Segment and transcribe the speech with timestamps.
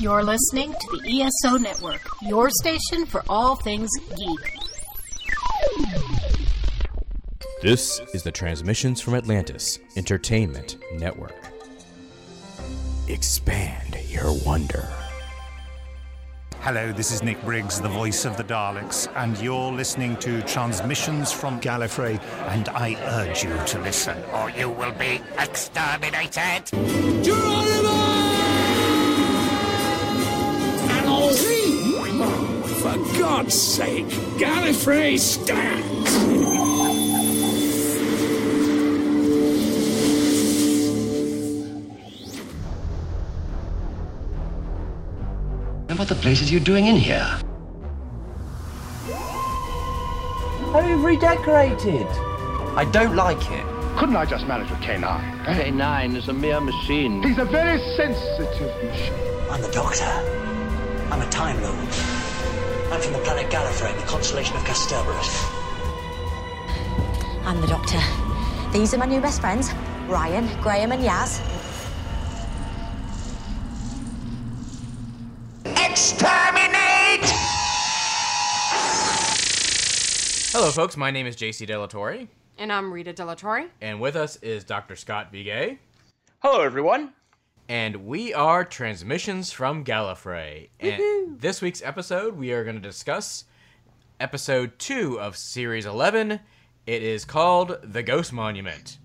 [0.00, 4.58] You're listening to the ESO Network, your station for all things geek.
[7.60, 11.36] This is the Transmissions from Atlantis Entertainment Network.
[13.08, 14.88] Expand your wonder.
[16.60, 21.30] Hello, this is Nick Briggs, the voice of the Daleks, and you're listening to Transmissions
[21.30, 26.68] from Gallifrey, and I urge you to listen, or you will be exterminated!
[26.68, 27.79] For
[33.50, 34.06] God's sake,
[34.38, 36.08] Gallifrey stands!
[45.98, 47.18] What the places you doing in here?
[50.70, 52.06] How redecorated.
[52.76, 53.66] I don't like it.
[53.98, 55.44] Couldn't I just manage with K9?
[55.44, 57.20] K9 is a mere machine.
[57.24, 59.12] He's a very sensitive machine.
[59.50, 60.04] I'm the Doctor.
[61.10, 62.19] I'm a Time Lord.
[62.90, 65.30] I'm from the planet Gallifrey, the constellation of Kasterborous.
[67.44, 68.00] I'm the Doctor.
[68.72, 69.70] These are my new best friends,
[70.08, 71.40] Ryan, Graham, and Yaz.
[76.00, 77.28] Exterminate!
[80.52, 80.96] Hello, folks.
[80.96, 82.26] My name is JC Delatorre,
[82.58, 83.68] And I'm Rita Delatorre.
[83.80, 84.96] and with us is Dr.
[84.96, 85.78] Scott Vigay,
[86.42, 87.12] Hello, everyone.
[87.70, 90.70] And we are Transmissions from Gallifrey.
[90.80, 93.44] And this week's episode, we are going to discuss
[94.18, 96.40] episode two of series 11.
[96.88, 98.98] It is called The Ghost Monument.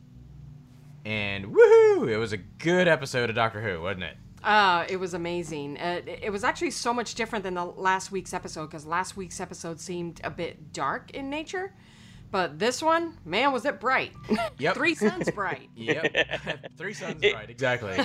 [1.05, 2.09] And woohoo!
[2.09, 4.17] It was a good episode of Doctor Who, wasn't it?
[4.43, 5.77] Uh, it was amazing.
[5.77, 9.15] Uh, it it was actually so much different than the last week's episode because last
[9.15, 11.75] week's episode seemed a bit dark in nature.
[12.31, 14.11] But this one, man, was it bright.
[14.57, 14.75] Yep.
[14.75, 15.69] Three suns bright.
[15.75, 16.15] Yep.
[16.77, 17.95] Three suns, It- right, exactly.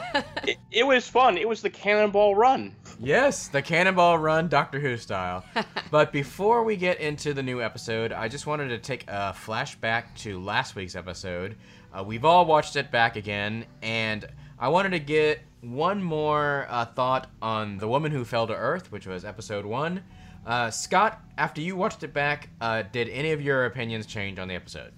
[0.44, 1.36] It, it was fun.
[1.38, 2.74] It was the Cannonball Run.
[2.98, 5.44] Yes, the Cannonball Run Doctor Who style.
[5.90, 10.14] but before we get into the new episode, I just wanted to take a flashback
[10.18, 11.56] to last week's episode.
[11.92, 14.26] Uh, we've all watched it back again, and
[14.58, 18.90] I wanted to get one more uh, thought on The Woman Who Fell to Earth,
[18.92, 20.02] which was episode one.
[20.46, 24.48] Uh, Scott, after you watched it back, uh, did any of your opinions change on
[24.48, 24.92] the episode?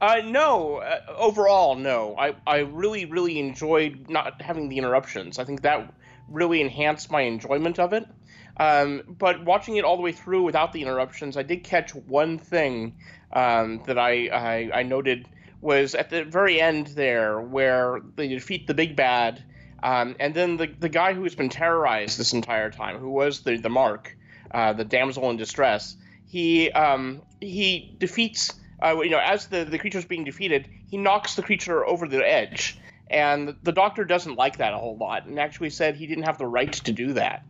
[0.00, 2.14] Uh, no, uh, overall, no.
[2.18, 5.38] I, I really, really enjoyed not having the interruptions.
[5.38, 5.94] I think that
[6.28, 8.06] really enhanced my enjoyment of it.
[8.56, 12.38] Um, but watching it all the way through without the interruptions, I did catch one
[12.38, 12.94] thing
[13.32, 15.26] um, that I, I, I noted
[15.60, 19.42] was at the very end there where they defeat the big bad,
[19.82, 23.56] um, and then the, the guy who's been terrorized this entire time, who was the,
[23.56, 24.16] the Mark,
[24.54, 29.78] uh, the damsel in distress, he um, he defeats uh, you know as the the
[29.78, 32.78] creature's being defeated, he knocks the creature over the edge,
[33.10, 36.38] and the doctor doesn't like that a whole lot, and actually said he didn't have
[36.38, 37.44] the right to do that,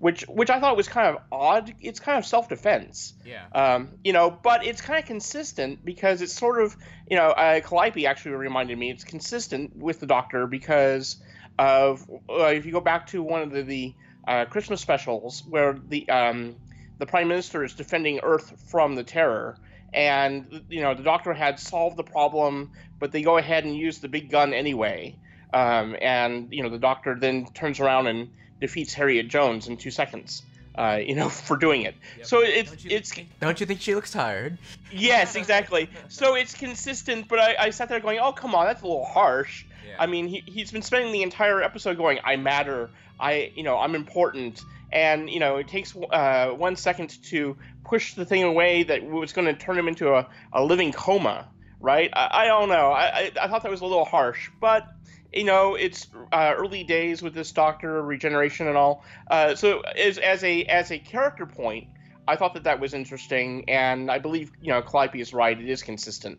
[0.00, 1.74] which which I thought was kind of odd.
[1.80, 3.14] It's kind of self defense.
[3.24, 3.46] Yeah.
[3.52, 6.76] Um, you know, but it's kind of consistent because it's sort of,
[7.08, 11.16] you know, uh, Calliope actually reminded me it's consistent with the Doctor because
[11.58, 13.94] of uh, if you go back to one of the, the
[14.30, 16.54] uh, Christmas specials where the um,
[16.98, 19.58] the Prime Minister is defending Earth from the Terror,
[19.92, 22.70] and you know the Doctor had solved the problem,
[23.00, 25.16] but they go ahead and use the big gun anyway,
[25.52, 28.30] um, and you know the Doctor then turns around and
[28.60, 30.42] defeats Harriet Jones in two seconds.
[30.76, 31.96] Uh, you know, for doing it.
[32.22, 34.58] So it's it's Don't you think she looks tired?
[34.92, 35.90] Yes, exactly.
[36.08, 39.04] so it's consistent, but I, I sat there going, oh, come on, that's a little
[39.04, 39.64] harsh.
[39.98, 42.90] I mean, he, he's been spending the entire episode going, I matter,
[43.20, 44.62] I, you know, I'm important.
[44.92, 49.32] And, you know, it takes uh, one second to push the thing away that was
[49.32, 51.48] going to turn him into a, a living coma,
[51.80, 52.10] right?
[52.12, 52.90] I, I don't know.
[52.90, 54.88] I, I, I thought that was a little harsh, but
[55.32, 59.04] you know, it's uh, early days with this Doctor regeneration and all.
[59.30, 61.86] Uh, so as as a as a character point,
[62.30, 65.60] I thought that that was interesting, and I believe you know Calliope is right.
[65.60, 66.38] It is consistent.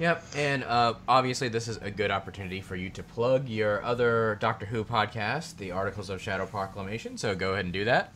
[0.00, 4.36] Yep, and uh, obviously this is a good opportunity for you to plug your other
[4.40, 7.16] Doctor Who podcast, the Articles of Shadow Proclamation.
[7.16, 8.12] So go ahead and do that.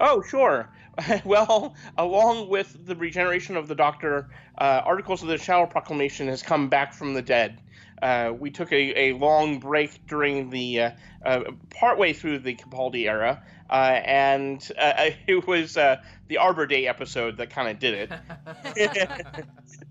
[0.00, 0.68] Oh, sure.
[1.24, 4.28] well, along with the regeneration of the Doctor,
[4.58, 7.60] uh, Articles of the Shadow Proclamation has come back from the dead.
[8.02, 10.90] Uh, we took a, a long break during the uh,
[11.24, 15.96] uh, partway through the Capaldi era, uh, and uh, it was uh,
[16.28, 19.44] the Arbor Day episode that kind of did it.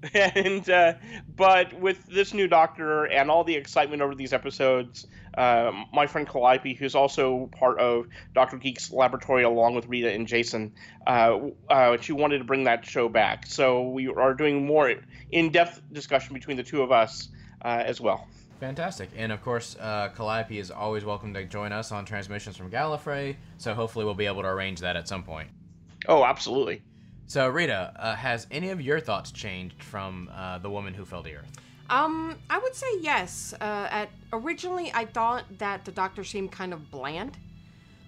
[0.14, 0.94] and uh,
[1.36, 6.28] but with this new Doctor and all the excitement over these episodes, uh, my friend
[6.28, 10.74] Calliope, who's also part of Doctor Geek's laboratory along with Rita and Jason,
[11.08, 11.40] uh,
[11.70, 13.46] uh, she wanted to bring that show back.
[13.46, 14.94] So we are doing more
[15.32, 17.30] in-depth discussion between the two of us
[17.64, 18.28] uh, as well.
[18.64, 19.10] Fantastic.
[19.18, 23.36] And of course, uh, Calliope is always welcome to join us on transmissions from Gallifrey.
[23.58, 25.50] So hopefully, we'll be able to arrange that at some point.
[26.08, 26.82] Oh, absolutely.
[27.28, 31.22] So, Rita, uh, has any of your thoughts changed from uh, the woman who fell
[31.24, 31.52] to Earth?
[31.90, 33.54] Um, I would say yes.
[33.60, 37.38] Uh, at originally, I thought that the Doctor seemed kind of bland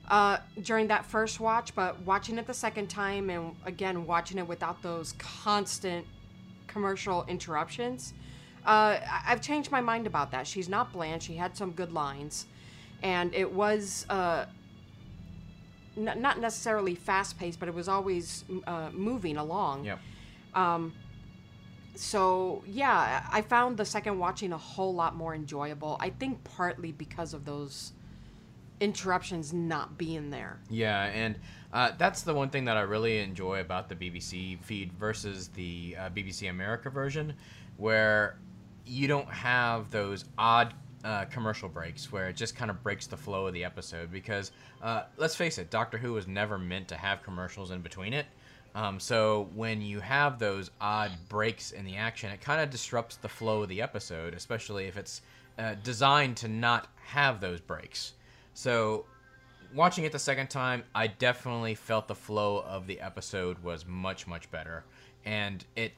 [0.08, 4.48] uh, during that first watch, but watching it the second time and again watching it
[4.48, 6.08] without those constant
[6.68, 8.14] commercial interruptions,
[8.66, 10.48] uh, I've changed my mind about that.
[10.48, 11.22] She's not bland.
[11.22, 12.46] She had some good lines,
[13.04, 14.46] and it was uh,
[15.98, 19.86] n- not necessarily fast paced, but it was always uh, moving along.
[19.86, 20.00] Yep.
[20.56, 20.94] Um,
[21.96, 25.98] so yeah, I found the second watching a whole lot more enjoyable.
[26.00, 27.94] I think partly because of those
[28.80, 30.60] interruptions not being there.
[30.70, 31.40] Yeah, and
[31.72, 35.96] uh, that's the one thing that I really enjoy about the BBC feed versus the
[35.98, 37.34] uh, BBC America version,
[37.78, 38.38] where
[38.86, 40.74] you don't have those odd
[41.04, 44.12] uh, commercial breaks where it just kind of breaks the flow of the episode.
[44.12, 44.52] Because
[44.82, 48.26] uh, let's face it, Doctor Who was never meant to have commercials in between it.
[48.74, 53.16] Um, so when you have those odd breaks in the action, it kind of disrupts
[53.16, 55.22] the flow of the episode, especially if it's
[55.58, 58.14] uh, designed to not have those breaks.
[58.54, 59.06] So
[59.74, 64.28] watching it the second time, I definitely felt the flow of the episode was much
[64.28, 64.84] much better,
[65.24, 65.94] and it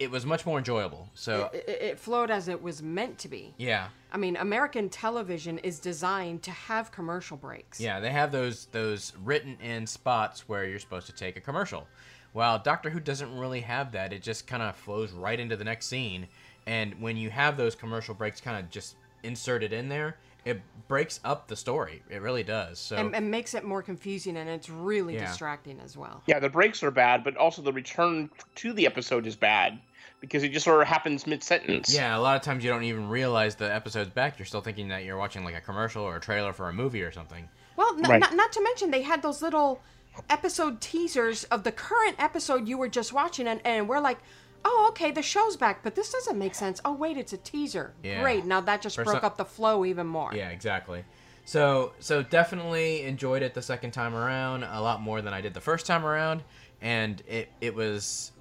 [0.00, 1.08] it was much more enjoyable.
[1.14, 3.54] So It, it, it flowed as it was meant to be.
[3.58, 7.78] yeah, I mean, American television is designed to have commercial breaks.
[7.78, 11.86] yeah, they have those those written in spots where you're supposed to take a commercial.
[12.32, 15.64] Well, Doctor Who doesn't really have that, it just kind of flows right into the
[15.64, 16.26] next scene.
[16.66, 21.20] And when you have those commercial breaks kind of just inserted in there, it breaks
[21.24, 22.02] up the story.
[22.08, 22.78] It really does.
[22.78, 25.26] So And, and makes it more confusing, and it's really Yeah.
[25.26, 26.22] distracting as well.
[26.26, 29.80] Yeah, the breaks are bad, but also the return to the episode is bad
[30.20, 31.92] because it just sort of happens mid sentence.
[31.92, 34.38] Yeah, a lot of times you don't even realize the episode's back.
[34.38, 37.02] You're still thinking that you're watching like a commercial or a trailer for a movie
[37.02, 37.48] or something.
[37.76, 38.20] Well, n- Right.
[38.20, 39.80] not, not to mention they had those little
[40.28, 44.18] episode teasers of the current episode you were just watching, and, and we're like,
[44.64, 46.80] oh, okay, the show's back, but this doesn't make sense.
[46.84, 47.94] Oh, wait, it's a teaser.
[48.02, 48.20] Yeah.
[48.20, 48.44] Great.
[48.44, 50.32] Now that just For broke some- up the flow even more.
[50.34, 51.04] Yeah, exactly.
[51.46, 55.54] So so definitely enjoyed it the second time around a lot more than I did
[55.54, 56.42] the first time around,
[56.82, 58.32] and it it was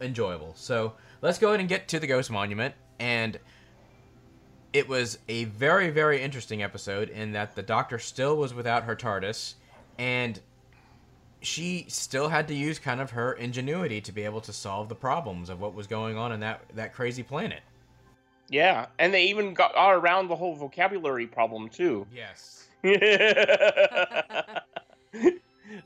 [0.00, 0.52] enjoyable.
[0.56, 3.38] So let's go ahead and get to the Ghost Monument, and
[4.72, 8.94] it was a very very interesting episode in that the Doctor still was without her
[8.94, 9.54] TARDIS,
[9.98, 10.38] and
[11.40, 14.94] she still had to use kind of her ingenuity to be able to solve the
[14.94, 17.60] problems of what was going on in that that crazy planet.
[18.48, 22.06] Yeah, and they even got got around the whole vocabulary problem too.
[22.14, 22.66] Yes.
[22.84, 22.92] um,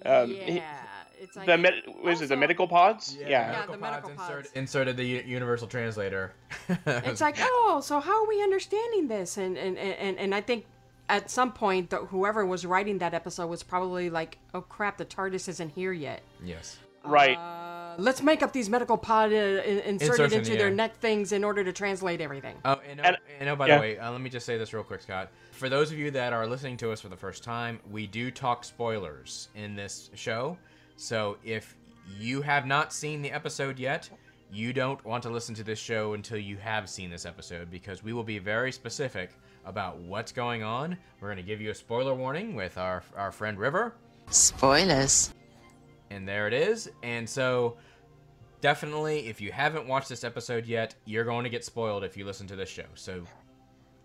[0.05, 0.96] yeah, it's
[1.37, 3.17] like the med- was it the medical pods?
[3.21, 3.29] Yeah.
[3.69, 3.77] yeah.
[3.77, 6.33] medical pods insert- inserted the u- universal translator.
[6.87, 9.37] It's like, oh, so how are we understanding this?
[9.37, 10.67] And and, and, and I think
[11.09, 15.05] at some point, the, whoever was writing that episode was probably like, oh crap, the
[15.05, 16.23] TARDIS isn't here yet.
[16.45, 16.79] yes.
[17.05, 17.39] Right.
[17.39, 21.31] Uh, let's make up these medical pod uh, in- inserted Insertion, into their neck things
[21.31, 22.57] in order to translate everything.
[22.65, 23.77] Oh, and, oh, and, oh, by yeah.
[23.77, 25.31] the way, uh, let me just say this real quick, Scott.
[25.53, 28.33] For those of you that are listening to us for the first time, we do
[28.33, 30.59] talk spoilers in this show.
[30.97, 31.77] So if
[32.19, 34.09] you have not seen the episode yet,
[34.53, 38.03] you don't want to listen to this show until you have seen this episode because
[38.03, 39.31] we will be very specific
[39.65, 40.97] about what's going on.
[41.21, 43.95] We're going to give you a spoiler warning with our our friend River.
[44.31, 45.35] Spoilers.
[46.11, 46.89] And there it is.
[47.03, 47.77] And so,
[48.61, 52.25] definitely, if you haven't watched this episode yet, you're going to get spoiled if you
[52.25, 52.85] listen to this show.
[52.95, 53.25] So,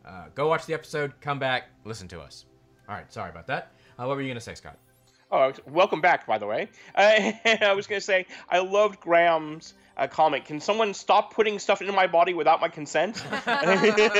[0.05, 2.45] uh, go watch the episode, come back, listen to us.
[2.89, 3.71] All right, sorry about that.
[4.00, 4.77] Uh, what were you going to say, Scott?
[5.31, 6.67] Oh, welcome back, by the way.
[6.93, 10.45] Uh, I was going to say, I loved Graham's uh, comic.
[10.45, 13.17] Can someone stop putting stuff into my body without my consent?
[13.47, 14.11] exactly.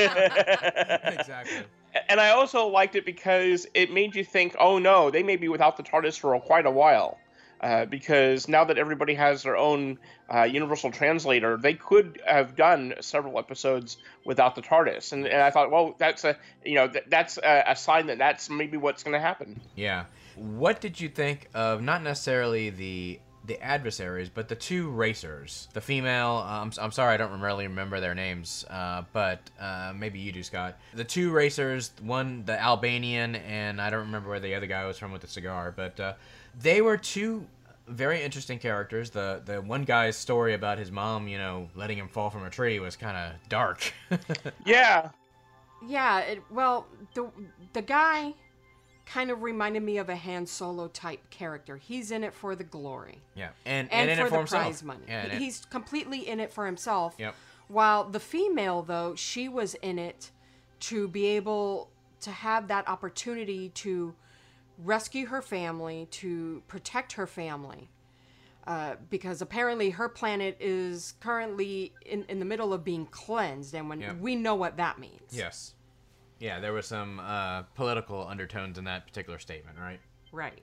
[2.08, 5.48] And I also liked it because it made you think, oh no, they may be
[5.48, 7.18] without the TARDIS for quite a while.
[7.60, 9.96] Uh, because now that everybody has their own
[10.28, 15.52] uh, universal translator, they could have done several episodes without the TARDIS, and, and I
[15.52, 19.04] thought, well, that's a you know th- that's a, a sign that that's maybe what's
[19.04, 19.60] going to happen.
[19.76, 20.06] Yeah.
[20.36, 25.68] What did you think of not necessarily the the adversaries, but the two racers?
[25.72, 30.20] The female, um, I'm sorry, I don't really remember their names, uh, but uh, maybe
[30.20, 30.78] you do, Scott.
[30.94, 34.98] The two racers, one the Albanian, and I don't remember where the other guy was
[34.98, 36.14] from with the cigar, but uh,
[36.60, 37.46] they were two
[37.88, 39.10] very interesting characters.
[39.10, 42.50] The the one guy's story about his mom, you know, letting him fall from a
[42.50, 43.92] tree was kind of dark.
[44.64, 45.10] yeah.
[45.86, 47.28] Yeah, it, well, the
[47.72, 48.34] the guy
[49.06, 51.76] kind of reminded me of a Han Solo type character.
[51.76, 54.38] He's in it for the glory yeah, and and, and, in for it for the
[54.38, 54.62] himself.
[54.62, 55.04] prize money.
[55.08, 57.14] Yeah, and He- it- He's completely in it for himself.
[57.18, 57.34] Yep.
[57.68, 60.30] While the female, though, she was in it
[60.80, 61.90] to be able
[62.20, 64.14] to have that opportunity to
[64.78, 67.88] rescue her family, to protect her family.
[68.64, 73.88] Uh, because apparently her planet is currently in, in the middle of being cleansed, and
[73.88, 74.18] when Yep.
[74.20, 75.32] we know what that means.
[75.32, 75.74] Yes.
[76.42, 80.00] Yeah, there was some uh, political undertones in that particular statement, right?
[80.32, 80.60] Right.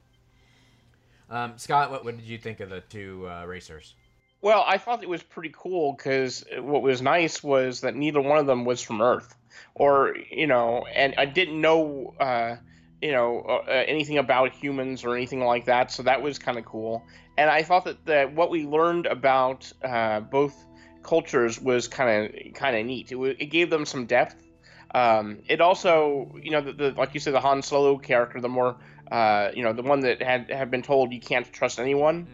[1.29, 3.95] Um, Scott, what, what did you think of the two uh, racers?
[4.41, 8.37] Well, I thought it was pretty cool because what was nice was that neither one
[8.37, 9.33] of them was from Earth,
[9.73, 12.57] or you know, and I didn't know, uh,
[13.01, 15.93] you know, uh, anything about humans or anything like that.
[15.93, 17.05] So that was kind of cool.
[17.37, 20.53] And I thought that, that what we learned about uh, both
[21.03, 23.13] cultures was kind of kind of neat.
[23.13, 24.35] It, wa it gave them some depth.
[24.93, 28.49] Um, it also, you know, the, the like you said, the Han Solo character, the
[28.49, 28.77] more,
[29.11, 32.27] uh, you know, the one that had had been told you can't trust anyone.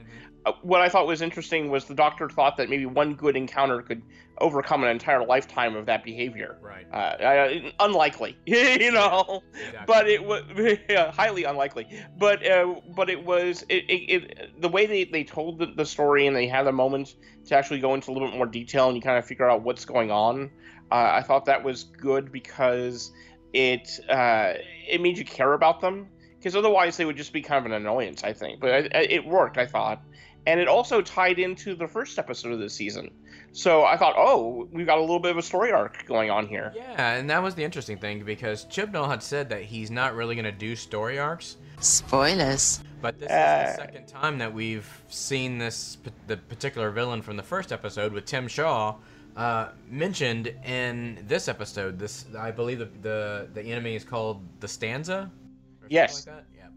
[0.46, 3.82] Uh, what I thought was interesting was the doctor thought that maybe one good encounter
[3.82, 4.04] could
[4.40, 6.58] overcome an entire lifetime of that behavior.
[6.62, 6.86] Right.
[6.92, 9.42] Uh, uh, unlikely, you know,
[9.88, 10.44] but it was
[10.90, 11.88] yeah, highly unlikely.
[12.18, 15.86] But uh, but it was it, it, it the way they, they told the, the
[15.86, 17.16] story and they had a moment
[17.48, 19.64] to actually go into a little bit more detail and you kind of figure out
[19.64, 20.52] what's going on.
[20.92, 23.12] Uh, I thought that was good because
[23.54, 24.54] it uh,
[24.88, 27.74] it made you care about them because otherwise they would just be kind of an
[27.74, 28.24] annoyance.
[28.24, 29.58] I think, but it, it worked.
[29.58, 30.02] I thought
[30.48, 33.10] and it also tied into the first episode of the season.
[33.52, 36.48] So I thought, oh, we've got a little bit of a story arc going on
[36.48, 36.72] here.
[36.76, 40.36] Yeah, and that was the interesting thing because Chibnall had said that he's not really
[40.36, 41.58] going to do story arcs.
[41.80, 42.82] Spoilers.
[43.02, 47.38] But this Uh, is the second time that we've seen this the particular villain from
[47.38, 48.96] the first episode with Tim Shaw
[49.36, 52.00] uh, mentioned in this episode.
[52.00, 55.30] This I believe the the, the enemy is called the Stenza.
[55.90, 56.28] Yes.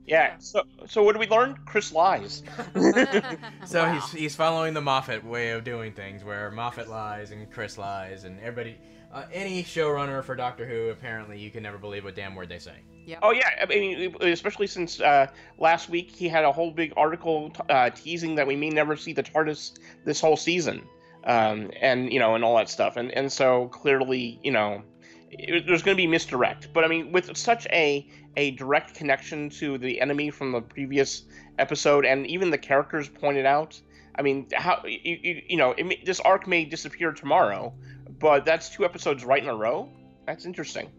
[0.06, 0.36] Yeah.
[0.38, 1.58] So so what do we learn?
[1.66, 2.42] Chris lies.
[3.66, 7.76] So he's he's following the Moffat way of doing things, where Moffat lies and Chris
[7.76, 8.78] lies, and everybody,
[9.12, 12.58] uh, any showrunner for Doctor Who, apparently you can never believe what damn word they
[12.58, 12.76] say.
[13.04, 13.18] Yep.
[13.22, 15.26] Oh yeah, I mean, especially since uh,
[15.58, 19.12] last week he had a whole big article uh, teasing that we may never see
[19.12, 20.82] the TARDIS this whole season,
[21.24, 24.82] um, and you know, and all that stuff, and and so clearly, you know,
[25.30, 26.72] it, there's going to be misdirect.
[26.72, 31.24] But I mean, with such a a direct connection to the enemy from the previous
[31.58, 33.80] episode, and even the characters pointed out.
[34.14, 37.72] I mean, how you, you, you know, it, this arc may disappear tomorrow,
[38.18, 39.88] but that's two episodes right in a row.
[40.26, 40.90] That's interesting.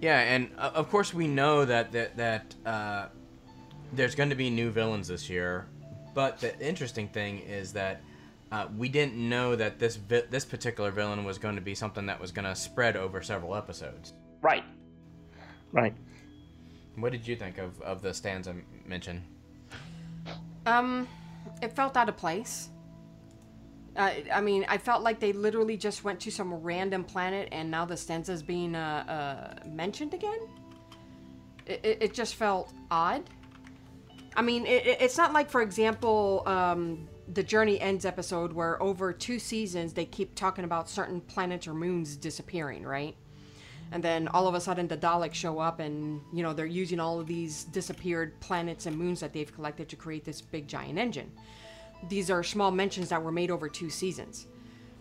[0.00, 3.06] Yeah, and uh, of course we know that that that uh,
[3.92, 5.66] there's going to be new villains this year,
[6.14, 8.02] but the interesting thing is that
[8.52, 12.06] uh, we didn't know that this vi- this particular villain was going to be something
[12.06, 14.12] that was going to spread over several episodes.
[14.42, 14.64] Right.
[15.72, 15.94] Right.
[16.96, 19.22] What did you think of of the Stenza mention?
[20.66, 21.08] Um,
[21.62, 22.68] it felt out of place.
[23.96, 27.70] Uh, I mean, I felt like they literally just went to some random planet and
[27.70, 30.38] now the Stenza's being uh, uh, mentioned again.
[31.66, 33.28] It, it, it just felt odd.
[34.36, 38.82] I mean, it, it- it's not like, for example, um, the Journey's End episode where
[38.82, 43.14] over two seasons they keep talking about certain planets or moons disappearing, right?
[43.92, 47.00] And then all of a sudden the Daleks show up and, you know, they're using
[47.00, 50.98] all of these disappeared planets and moons that they've collected to create this big giant
[50.98, 51.30] engine.
[52.08, 54.46] These are small mentions that were made over two seasons.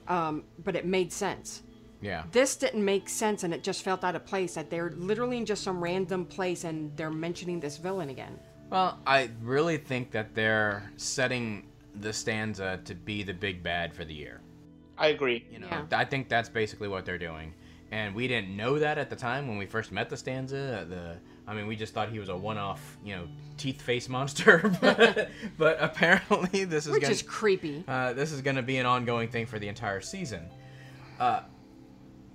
[0.08, 1.62] Um, but it made sense.
[2.02, 2.24] Yeah.
[2.32, 5.46] This didn't make sense and it just felt out of place that they're literally in
[5.46, 8.40] just some random place and they're mentioning this villain again.
[8.72, 14.06] Well, I really think that they're setting the Stenza to be the big bad for
[14.06, 14.42] the year.
[14.98, 15.46] I agree.
[15.52, 17.54] You know, I think that's basically what they're doing.
[17.92, 20.88] And we didn't know that at the time when we first met the Stenza.
[20.88, 21.18] The
[21.48, 23.28] I mean, we just thought he was a one-off, you know,
[23.58, 24.72] teeth face monster.
[24.82, 27.84] but, but apparently, this is Which gonna, is creepy.
[27.88, 30.48] Uh, this is going to be an ongoing thing for the entire season.
[31.20, 31.42] Uh,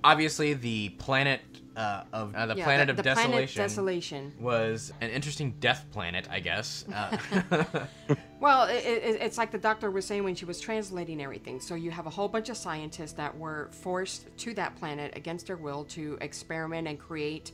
[0.03, 1.41] obviously, the planet
[1.77, 3.17] uh, of uh, the Yeah, planet the- of the planet
[3.53, 4.33] desolation, Desolation.
[4.41, 6.85] was an interesting death planet, I guess.
[6.93, 7.17] Uh,
[8.41, 11.61] Well, it, it, it's like the doctor was saying when she was translating everything.
[11.61, 15.47] So you have a whole bunch of scientists that were forced to that planet against
[15.47, 17.53] their will to experiment and create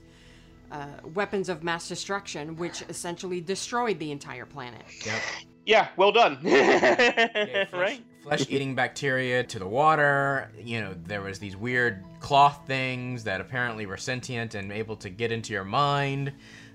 [0.73, 4.83] uh, weapons of mass destruction, which essentially destroyed the entire planet.
[5.07, 5.21] yep.
[5.65, 6.39] Yeah, well done.
[6.41, 8.03] flesh, right?
[8.31, 10.51] Flesh-eating bacteria to the water.
[10.59, 15.11] You know, there was these weird cloth things that apparently were sentient and able to
[15.11, 16.33] get into your mind.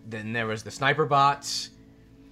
[0.08, 1.72] Then there was the sniper bots.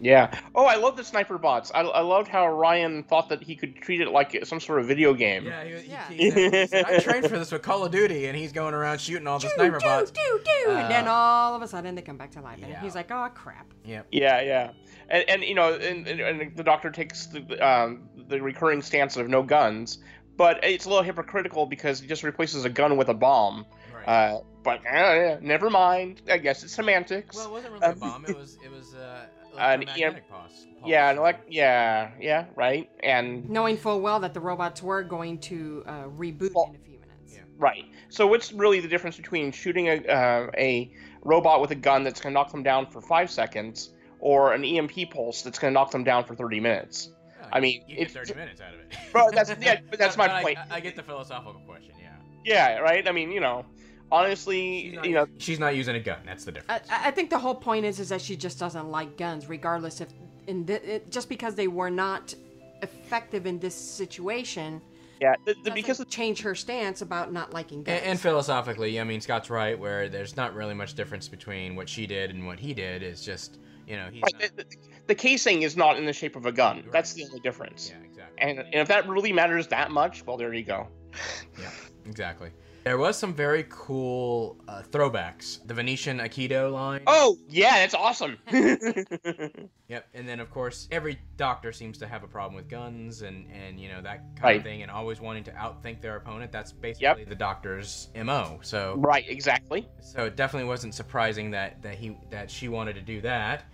[0.03, 0.37] Yeah.
[0.53, 1.71] Oh, I love the sniper bots.
[1.73, 4.85] I, I loved how Ryan thought that he could treat it like some sort of
[4.85, 5.45] video game.
[5.45, 5.63] Yeah,
[6.09, 8.35] he, he, he said, he said, I trained for this with Call of Duty, and
[8.35, 10.11] he's going around shooting all the sniper bots.
[10.11, 12.59] Do, do, Uh, and then all of a sudden they come back to life.
[12.61, 12.81] And yeah.
[12.81, 13.73] he's like, oh, crap.
[13.85, 14.01] Yeah.
[14.11, 14.71] Yeah, yeah.
[15.09, 19.17] And, and you know, and, and, and the doctor takes the um, the recurring stance
[19.17, 19.99] of no guns,
[20.37, 23.65] but it's a little hypocritical because he just replaces a gun with a bomb.
[23.93, 24.07] Right.
[24.07, 26.21] Uh, but uh, never mind.
[26.29, 27.35] I guess it's semantics.
[27.35, 28.25] well, it wasn't really a bomb.
[28.25, 29.25] It was it was uh,
[29.57, 30.65] An electromagnetic pulse.
[30.85, 31.23] yeah, and pulse.
[31.25, 36.03] like yeah, yeah, right, and Knowing full well that the robots were going to uh,
[36.05, 37.39] reboot in a few minutes.
[37.57, 37.85] right.
[38.09, 42.19] So what's really the difference between shooting a uh, a robot with a gun that's
[42.19, 45.79] going to knock them down for five seconds, or an EMP pulse that's going to
[45.79, 47.09] knock them down for thirty minutes?
[47.53, 48.97] I mean, you get it's 30 minutes out of it.
[49.11, 50.57] Bro, that's yeah, but that's my But I- point.
[50.69, 51.93] I, I get the philosophical question.
[52.01, 52.09] Yeah.
[52.43, 53.07] Yeah, right.
[53.07, 53.63] I mean, you know,
[54.11, 56.19] honestly, you know, She's not using a gun.
[56.25, 56.87] That's the difference.
[56.89, 60.01] I, I think the whole point is is that she just doesn't like guns, regardless
[60.01, 60.09] if
[60.47, 62.33] in the, it, just because they were not
[62.81, 64.81] effective in this situation.
[65.21, 67.99] yeah, the, the, because Doesn't change her stance about not liking guns.
[67.99, 69.77] And, and philosophically, I mean, Scott's right.
[69.79, 73.03] Where there's not really much difference between what she did and what he did.
[73.03, 73.57] It's just,
[73.87, 74.65] you know, he's Right, not.
[75.07, 76.83] The, casing is not in the shape of a gun.
[76.91, 77.89] That's the only difference.
[77.89, 78.35] Yeah, exactly.
[78.37, 80.87] And, and if that really matters that much, well, there you go.
[81.59, 81.69] Yeah,
[82.05, 82.49] exactly.
[82.83, 85.65] There was some very cool uh, throwbacks.
[85.65, 87.01] The Venusian Aikido line.
[87.07, 88.37] Oh, yeah, that's awesome.
[89.89, 93.45] Yep, and then of course every doctor seems to have a problem with guns and
[93.51, 94.57] and you know that kind Right.
[94.57, 96.51] of thing, and always wanting to outthink their opponent.
[96.51, 98.59] That's basically the doctor's mo.
[98.63, 99.87] So right, exactly.
[100.01, 103.65] So it definitely wasn't surprising that that he that she wanted to do that.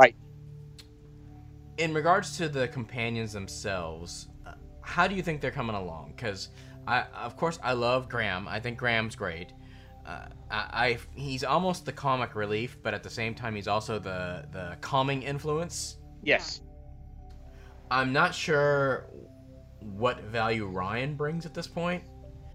[0.00, 0.16] Right.
[1.78, 6.12] In regards to the companions themselves, uh, how do you think they're coming along?
[6.16, 6.48] Because
[6.86, 8.48] I, of course, I love Graham.
[8.48, 9.52] I think Graham's great.
[10.06, 13.98] Uh, I, I he's almost the comic relief, but at the same time, he's also
[13.98, 15.98] the the calming influence.
[16.22, 16.60] Yes.
[17.90, 19.06] I'm not sure
[19.80, 22.02] what value Ryan brings at this point.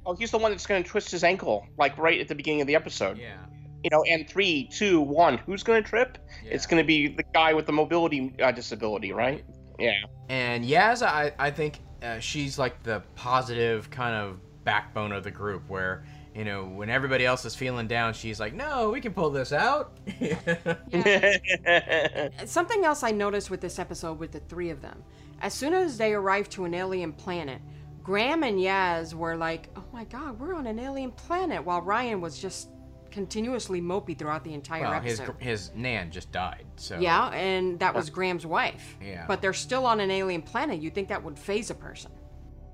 [0.05, 2.61] Oh, he's the one that's going to twist his ankle, like right at the beginning
[2.61, 3.17] of the episode.
[3.17, 3.37] Yeah.
[3.83, 5.37] You know, and three, two, one.
[5.39, 6.17] Who's going to trip?
[6.43, 9.43] It's going to be the guy with the mobility uh, disability, right?
[9.79, 10.03] Yeah.
[10.29, 15.31] And Yaz, I, I think uh, she's like the positive kind of backbone of the
[15.31, 16.03] group where,
[16.35, 19.51] you know, when everybody else is feeling down, she's like, no, we can pull this
[19.51, 19.97] out.
[22.45, 25.03] Something else I noticed with this episode with the three of them,
[25.41, 27.61] as soon as they arrived to an alien planet,
[28.03, 32.19] Graham and Yaz were like, "Oh my God, we're on an alien planet," while Ryan
[32.19, 32.69] was just
[33.11, 35.41] continuously mopey throughout the entire well, his, episode.
[35.41, 36.97] his Nan just died, so.
[36.99, 38.97] Yeah, and that was Graham's wife.
[39.01, 39.25] Yeah.
[39.27, 40.81] But they're still on an alien planet.
[40.81, 42.11] You'd think that would phase a person.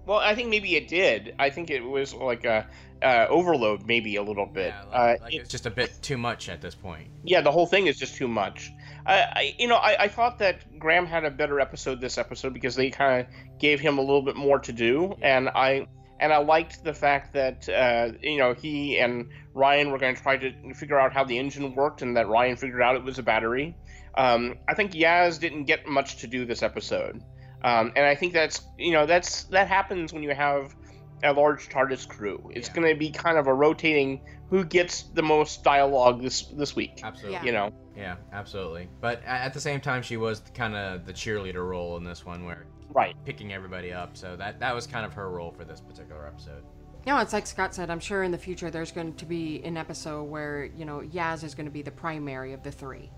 [0.06, 1.36] Well, I think maybe it did.
[1.38, 2.66] I think it was like a
[3.04, 4.74] uh, overload, maybe a little bit.
[4.74, 7.10] uh, Like it's just a bit too much at this point.
[7.26, 8.72] yeah, the whole thing is just too much.
[9.06, 12.54] I, I you know, I, I thought that Graham had a better episode this episode
[12.54, 15.88] because they kind of gave him a little bit more to do, and I
[16.20, 20.22] and I liked the fact that uh, you know he and Ryan were going to
[20.22, 23.20] try to figure out how the engine worked, and that Ryan figured out it was
[23.20, 23.76] a battery.
[24.16, 27.22] Um, I think Yaz didn't get much to do this episode,
[27.64, 30.76] um, and I think that's you know that's that happens when you have
[31.24, 32.50] a large TARDIS crew.
[32.54, 36.76] It's going to be kind of a rotating who gets the most dialogue this this
[36.76, 37.02] week.
[37.04, 37.46] Absolutely.
[37.46, 37.72] You know.
[37.96, 38.90] Yeah, absolutely.
[39.02, 42.46] But at the same time, she was kind of the cheerleader role in this one,
[42.46, 44.16] where right picking everybody up.
[44.18, 46.64] So that that was kind of her role for this particular episode.
[47.06, 47.90] No, it's like Scott said.
[47.90, 51.44] I'm sure in the future there's going to be an episode where you know Yaz
[51.44, 53.10] is going to be the primary of the three.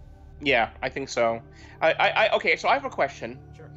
[0.42, 1.42] Yeah, I think so.
[1.82, 2.56] I, I, I okay.
[2.56, 3.40] So I have a question.
[3.56, 3.70] Sure.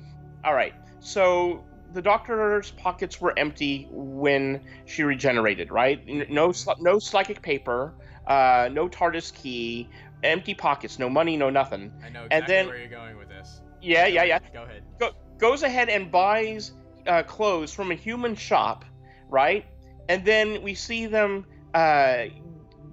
[0.45, 0.75] All right.
[1.01, 6.07] So the doctor's pockets were empty when she regenerated, right?
[6.31, 7.93] No, no psychic paper,
[8.27, 9.89] uh, no TARDIS key,
[10.23, 11.93] empty pockets, no money, no nothing.
[12.03, 13.61] I know exactly And then where you're going with this.
[13.83, 14.39] yeah, yeah, yeah.
[14.55, 14.83] Go ahead.
[14.99, 15.11] Go,
[15.43, 16.73] goes ahead and buys
[17.07, 18.85] uh, clothes from a human shop,
[19.29, 19.67] right?
[20.09, 22.27] And then we see them, uh,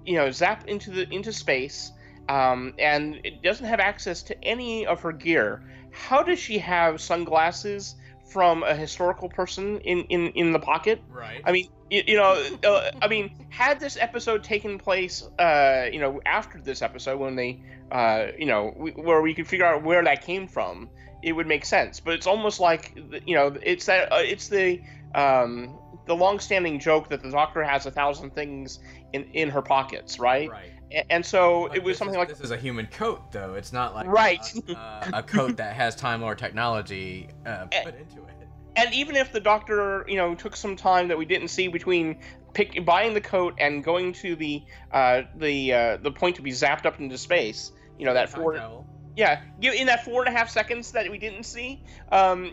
[0.04, 1.92] you know, zap into the into space,
[2.28, 5.62] um, and it doesn't have access to any of her gear.
[5.92, 7.94] How does she have sunglasses
[8.32, 11.00] from a historical person in in, in the pocket?
[11.08, 11.40] Right.
[11.44, 12.32] I mean, you, you know,
[12.64, 17.36] uh, I mean, had this episode taken place, uh, you know, after this episode when
[17.36, 20.88] they, uh, you know, we, where we could figure out where that came from,
[21.22, 22.00] it would make sense.
[22.00, 24.80] But it's almost like, you know, it's that uh, it's the
[25.14, 28.78] um, the long-standing joke that the Doctor has a thousand things
[29.12, 30.48] in in her pockets, right?
[30.50, 30.72] Right.
[30.92, 33.54] A- And so But it was something is, like this is a human coat, though.
[33.54, 34.40] It's not like Right.
[34.68, 38.48] a, a, a coat that has Time Lord technology uh, put into it.
[38.76, 42.20] and even if the doctor you know took some time that we didn't see between
[42.54, 46.50] pick, buying the coat and going to the uh, the uh, the point to be
[46.50, 48.86] zapped up into space you know that travel.
[49.16, 52.52] Yeah in that four and a half seconds that we didn't see um,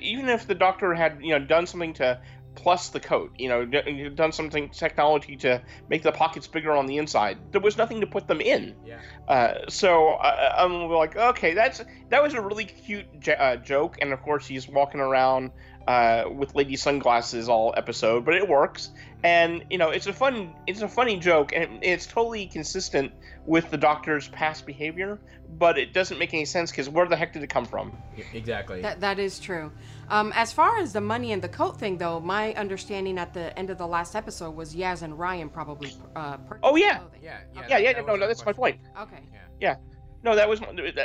[0.00, 2.18] even if the doctor had you know done something to
[2.54, 6.86] plus the coat you know d- done something technology to make the pockets bigger on
[6.86, 8.98] the inside there was nothing to put them in Yeah.
[9.26, 13.96] uh, so uh, I'm like, okay, that's that was a really cute j- uh, joke,
[14.00, 15.50] and of course he's walking around
[15.86, 18.90] uh, with lady sunglasses all episode, but it works.
[19.22, 23.12] And you know, it's a fun, it's a funny joke, and it's totally consistent
[23.46, 25.18] with the Doctor's past behavior.
[25.56, 27.96] But it doesn't make any sense because where the heck did it come from?
[28.32, 28.82] Exactly.
[28.82, 29.70] That that is true.
[30.08, 33.56] Um, as far as the money and the coat thing, though, my understanding at the
[33.58, 37.20] end of the last episode was Yaz and Ryan probably uh, purchased Oh yeah, clothing.
[37.22, 37.92] yeah, yeah, that- yeah.
[37.92, 38.80] that no, no, my that's my point.
[39.00, 39.20] Okay.
[39.60, 39.76] Yeah.
[40.24, 40.60] No, that was.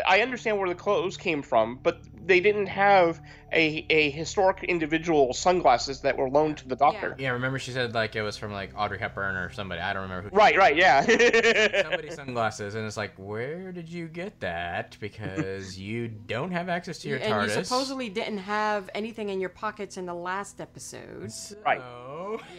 [0.08, 5.34] I understand where the clothes came from, but they didn't have a, a historic individual
[5.34, 7.16] sunglasses that were loaned to the doctor.
[7.20, 9.82] Yeah, remember she said like it was from like Audrey Hepburn or somebody.
[9.82, 10.36] I don't remember who.
[10.36, 11.02] Right, right, yeah.
[11.82, 14.96] Somebody sunglasses, and it's like, where did you get that?
[15.00, 17.58] Because you don't have access to your and TARDIS.
[17.58, 21.32] you supposedly didn't have anything in your pockets in the last episode.
[21.66, 21.82] Right.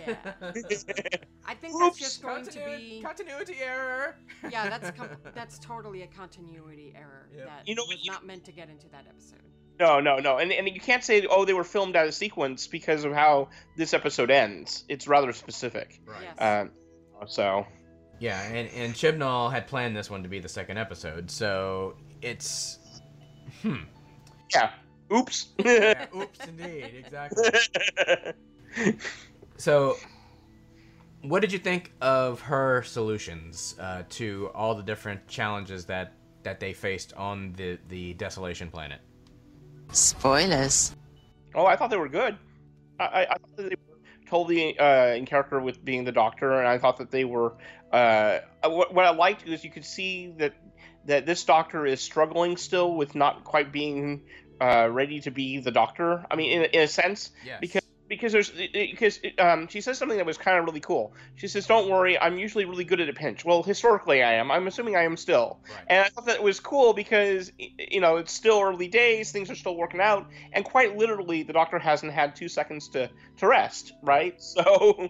[0.06, 0.16] Yeah.
[1.46, 4.16] I think that's just going to be continuity error.
[4.50, 8.52] Yeah, that's com- that's totally a continuity error that You know, was not meant to
[8.52, 9.38] get into that episode.
[9.80, 10.36] No, no, no.
[10.36, 13.48] And, and you can't say, oh, they were filmed out of sequence because of how
[13.76, 14.84] this episode ends.
[14.90, 16.02] It's rather specific.
[16.04, 16.22] Right.
[16.22, 16.38] Yes.
[16.38, 16.66] Uh,
[17.26, 17.66] so.
[18.18, 22.78] Yeah, and and Chibnall had planned this one to be the second episode, so it's
[23.62, 23.76] hmm.
[24.54, 24.72] Yeah.
[25.10, 25.46] Oops.
[25.64, 27.50] Yeah, oops, indeed, exactly.
[29.56, 29.96] So,
[31.22, 36.12] what did you think of her solutions uh, to all the different challenges that
[36.44, 39.00] that they faced on the the Desolation planet?
[39.92, 40.94] Spoilers.
[41.54, 42.36] Oh, I thought they were good.
[42.98, 43.98] I, I, I thought that they were
[44.28, 47.54] totally uh, in character with being the Doctor, and I thought that they were.
[47.92, 50.54] Uh, what, what I liked is you could see that
[51.06, 54.22] that this Doctor is struggling still with not quite being
[54.60, 56.24] uh, ready to be the Doctor.
[56.30, 57.58] I mean, in, in a sense, Yes.
[57.60, 57.79] because
[58.10, 61.14] because there's because um, she says something that was kind of really cool.
[61.36, 64.50] She says, "Don't worry, I'm usually really good at a pinch." Well, historically, I am.
[64.50, 65.60] I'm assuming I am still.
[65.70, 65.84] Right.
[65.86, 69.54] And I thought that was cool because you know it's still early days, things are
[69.54, 73.92] still working out, and quite literally, the doctor hasn't had two seconds to to rest,
[74.02, 74.34] right?
[74.60, 75.08] So,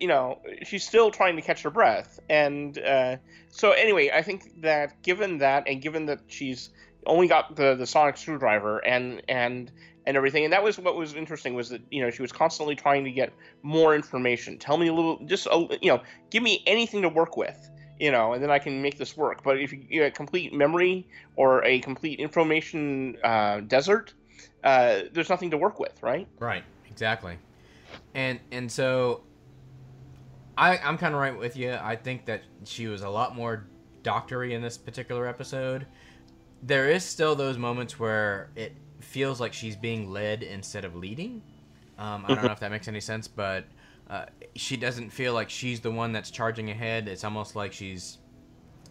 [0.00, 3.16] you know, she's still trying to catch her breath, and uh,
[3.48, 6.70] so anyway, I think that given that, and given that she's
[7.04, 9.72] only got the the sonic screwdriver and and
[10.06, 12.74] and everything and that was what was interesting was that you know she was constantly
[12.74, 16.62] trying to get more information tell me a little just a, you know give me
[16.66, 19.72] anything to work with you know and then i can make this work but if
[19.72, 24.14] you get a complete memory or a complete information uh, desert
[24.64, 27.38] uh, there's nothing to work with right Right, exactly.
[28.14, 29.22] And and so
[30.58, 31.78] I I'm kind of right with you.
[31.80, 33.66] I think that she was a lot more
[34.02, 35.86] doctory in this particular episode.
[36.62, 38.74] There is still those moments where it
[39.16, 41.40] feels like she's being led instead of leading.
[41.96, 43.64] Um, I don't know if that makes any sense, but
[44.10, 44.26] uh,
[44.56, 47.08] she doesn't feel like she's the one that's charging ahead.
[47.08, 48.18] It's almost like she's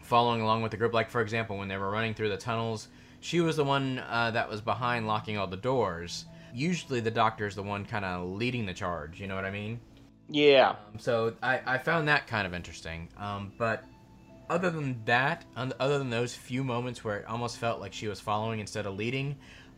[0.01, 0.95] following along with the group.
[0.95, 2.87] Like, for example, when they were running through the tunnels,
[3.19, 6.25] she was the one uh, that was behind locking all the doors.
[6.51, 9.21] Usually, the doctor's the one kind of leading the charge.
[9.21, 9.79] You know what I mean?
[10.27, 13.09] yeah Um, so I, I found that kind of interesting.
[13.15, 13.83] Um, but
[14.49, 18.19] other than that, other than those few moments where it almost felt like she was
[18.19, 19.35] following instead of leading,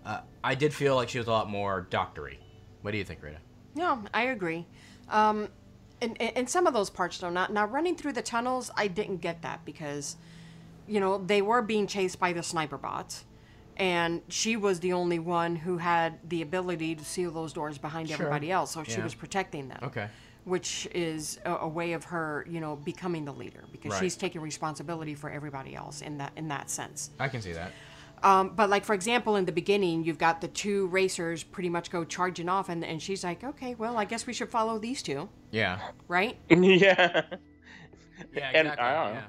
[0.07, 2.39] uh, I did feel like she was a lot more doctory.
[2.81, 3.37] What do you think, Rita?
[3.75, 4.65] No, I agree.
[5.09, 5.49] Um,
[6.01, 8.87] in, in, in some of those parts, though, not now running through the tunnels, I
[8.87, 10.15] didn't get that because,
[10.87, 13.25] you know, they were being chased by the sniper bots,
[13.75, 18.07] and she was the only one who had the ability to seal those doors behind
[18.07, 18.15] Sure.
[18.15, 19.79] everybody else, so she was protecting them.
[19.83, 20.07] Okay.
[20.45, 23.99] Which is a, a way of her, you know, becoming the leader because Right.
[23.99, 27.09] she's taking responsibility for everybody else in that in that sense.
[27.19, 27.73] I can see that.
[28.23, 31.91] Um, but like for example, in the beginning, you've got the two racers pretty much
[31.91, 35.01] go charging off, and, and she's like, okay, well, I guess we should follow these
[35.03, 35.79] two, Yeah.
[36.07, 36.37] right?
[36.49, 37.21] yeah
[38.33, 38.83] Yeah, and exactly.
[38.85, 39.19] I don't know.
[39.19, 39.27] yeah.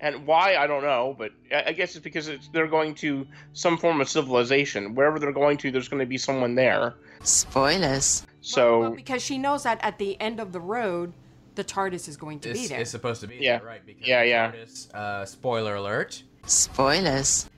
[0.00, 3.26] and why I don't know, but I I guess it's because it's, they're going to
[3.54, 4.94] some form of civilization.
[4.94, 6.94] Wherever they're going to, there's going to be someone there.
[7.22, 8.26] Spoilers.
[8.42, 11.12] So Well, because she knows that at the end of the road,
[11.54, 12.80] the TARDIS is going to It's, be there.
[12.80, 13.58] it's supposed to be Yeah.
[13.58, 13.86] there, right?
[13.86, 14.50] Because Yeah, yeah.
[14.52, 17.48] TARDIS, uh, spoiler alert, Spoilers.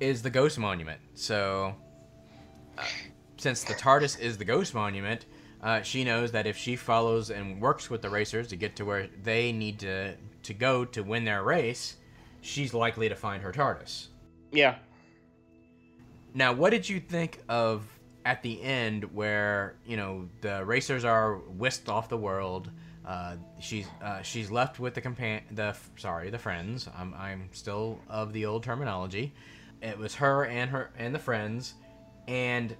[0.00, 1.00] Is the Ghost Monument.
[1.14, 1.74] So,
[2.78, 2.82] uh,
[3.36, 5.26] since the TARDIS is the Ghost Monument,
[5.62, 8.84] uh, she knows that if she follows and works with the racers to get to
[8.84, 11.96] where they need to to go to win their race,
[12.42, 14.08] she's likely to find her TARDIS.
[14.52, 14.76] yeah,
[16.34, 17.86] Now, what did you think of
[18.26, 22.70] at the end where you know the racers are whisked off the world?
[23.06, 26.88] Uh, she's uh, she's left with the compan the sorry the friends.
[26.96, 29.34] I'm I'm still of the old terminology.
[29.84, 31.74] It was her and her and the friends,
[32.26, 32.74] and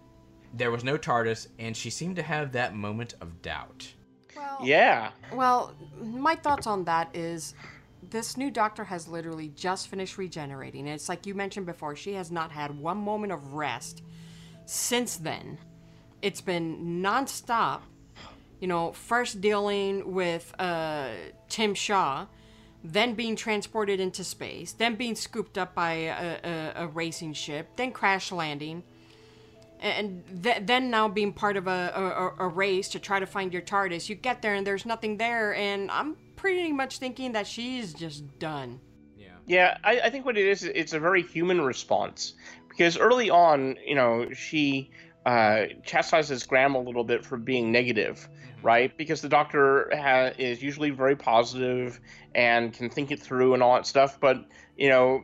[0.54, 3.92] there was no TARDIS, and she seemed to have that moment of doubt.
[4.36, 7.54] well, yeah, well, my thoughts on that is
[8.10, 10.86] this new doctor has literally just finished regenerating.
[10.86, 14.02] It's like you mentioned before, she has not had one moment of rest
[14.66, 15.58] since then.
[16.22, 17.82] it's been nonstop.
[18.60, 21.08] You know, first dealing with uh,
[21.48, 22.26] Tim Shaw,
[22.84, 27.70] then being transported into space, then being scooped up by a, a, a racing ship,
[27.76, 28.84] then crash landing,
[29.80, 33.52] and th- then now being part of a, a, a race to try to find
[33.52, 34.08] your TARDIS.
[34.08, 38.38] You get there and there's nothing there, and I'm pretty much thinking that she's just
[38.38, 38.80] done.
[39.46, 42.34] Yeah, I, I think what it is, it's a very human response
[42.68, 44.90] because early on, you know, she
[45.26, 48.28] uh, chastises Graham a little bit for being negative,
[48.64, 48.96] right?
[48.96, 52.00] Because the Doctor ha- is usually very positive
[52.34, 54.44] and can think it through and all that stuff, but
[54.76, 55.22] you know,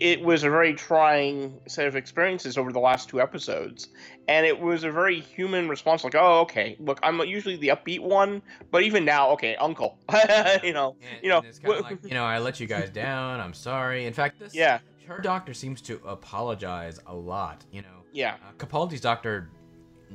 [0.00, 3.88] it was a very trying set of experiences over the last two episodes,
[4.28, 6.04] and it was a very human response.
[6.04, 9.98] Like, oh, okay, look, I'm usually the upbeat one, but even now, okay, Uncle,
[10.64, 13.40] you know, you know, like, you know, I let you guys down.
[13.40, 14.06] I'm sorry.
[14.06, 17.62] In fact, this yeah, her doctor seems to apologize a lot.
[17.72, 19.50] You know, yeah, uh, Capaldi's doctor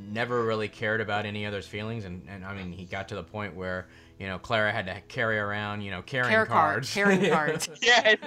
[0.10, 3.24] never really cared about any other's feelings, and and I mean, he got to the
[3.24, 3.88] point where
[4.22, 6.94] you know, Clara had to carry around, you know, carrying Care cards.
[6.94, 7.68] Card, carrying cards.
[7.82, 8.10] yeah.
[8.10, 8.20] It,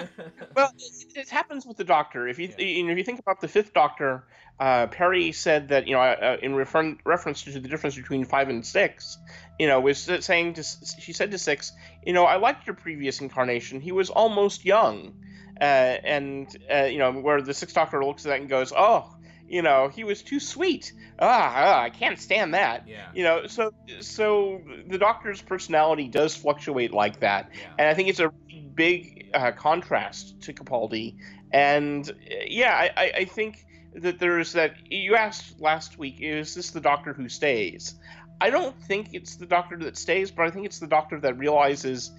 [0.53, 2.27] well, it, it, happens with the Doctor.
[2.27, 2.65] If you, yeah.
[2.65, 4.25] you know, if you think about the Fifth Doctor,
[4.59, 8.49] uh, Peri said that you know, uh, in refer- reference to the difference between five
[8.49, 9.17] and six,
[9.57, 10.63] you know, was saying to
[10.99, 11.71] she said to six,
[12.05, 13.79] you know, I liked your previous incarnation.
[13.79, 15.13] He was almost young,
[15.61, 19.14] uh, and uh, you know, where the Sixth Doctor looks at that and goes, oh
[19.47, 20.93] you know he was too sweet.
[21.19, 22.87] Ah, ah, i can't stand that.
[22.87, 23.09] Yeah.
[23.13, 27.51] you know so so the doctor's personality does fluctuate like that.
[27.53, 27.67] Yeah.
[27.79, 28.31] and i think it's a
[28.73, 31.15] big uh, contrast to capaldi.
[31.51, 32.11] And
[32.47, 37.13] yeah I, I think that there's that you asked last week is this the doctor
[37.13, 37.95] who stays?
[38.41, 41.37] I don't think it's the doctor that stays but i think it's the doctor that
[41.37, 42.11] realizes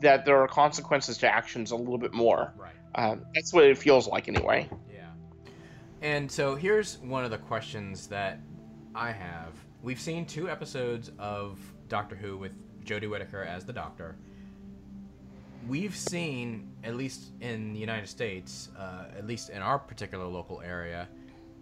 [0.00, 2.52] that there are consequences to actions a little bit more.
[2.56, 2.72] Right.
[2.96, 4.68] Um, that's what it feels like anyway
[6.04, 8.38] and so here's one of the questions that
[8.94, 9.54] I have.
[9.82, 12.52] We've seen two episodes of Doctor Who with
[12.84, 14.16] Jodie Whittaker as the Doctor.
[15.66, 20.60] We've seen, at least in the United States, uh, at least in our particular local
[20.60, 21.08] area,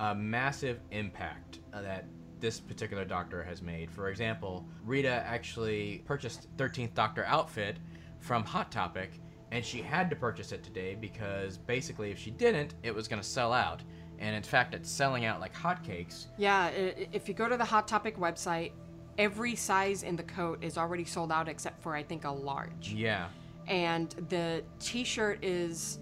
[0.01, 2.07] a massive impact that
[2.41, 3.93] this particular Doctor has made.
[3.93, 7.77] For example, Rita actually purchased 13th Doctor outfit
[8.19, 9.21] from Hot Topic,
[9.53, 13.23] and she had to purchase it today because basically, if she didn't, it was going
[13.23, 13.85] to sell out
[14.19, 16.27] and in fact it's selling out like hotcakes.
[16.37, 18.73] Yeah, if you go to the Hot Topic website,
[19.19, 22.93] every size in the coat is already sold out except for I think a large.
[22.93, 23.29] Yeah.
[23.69, 25.99] And the T-shirt is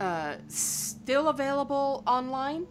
[0.00, 2.66] uh, still available online,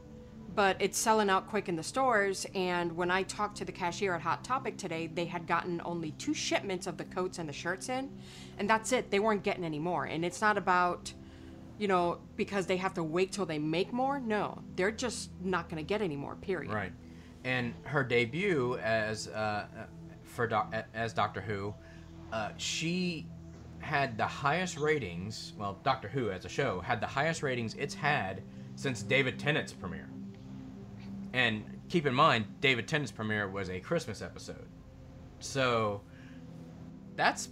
[0.56, 2.46] but it's selling out quick in the stores.
[2.54, 6.12] And when I talked to the cashier at Hot Topic today, they had gotten only
[6.12, 8.10] two shipments of the coats and the shirts in,
[8.58, 9.10] and that's it.
[9.10, 10.06] They weren't getting any more.
[10.06, 11.13] And it's not about
[11.78, 14.20] you know, because they have to wait till they make more.
[14.20, 16.36] No, they're just not going to get any more.
[16.36, 16.74] Period.
[16.74, 16.92] Right.
[17.44, 19.66] And her debut as uh,
[20.24, 21.74] for doc- as Doctor Who,
[22.32, 23.28] uh, she
[23.80, 25.54] had the highest ratings.
[25.58, 28.42] Well, Doctor Who as a show had the highest ratings it's had
[28.76, 30.10] since David Tennant's premiere.
[31.34, 34.68] And keep in mind, David Tennant's premiere was a Christmas episode,
[35.40, 36.02] so
[37.16, 37.50] that's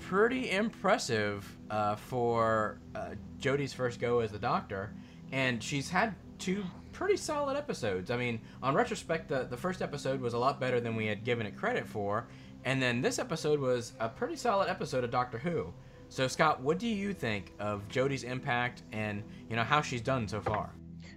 [0.00, 3.10] pretty impressive uh, for uh,
[3.40, 4.94] Jodie's first go as the Doctor,
[5.32, 8.12] and she's had two pretty solid episodes.
[8.12, 11.24] I mean, on retrospect, the, the first episode was a lot better than we had
[11.24, 12.28] given it credit for,
[12.64, 15.74] and then this episode was a pretty solid episode of Doctor Who.
[16.10, 20.28] So, Scott, what do you think of Jodie's impact and you know how she's done
[20.28, 20.70] so far?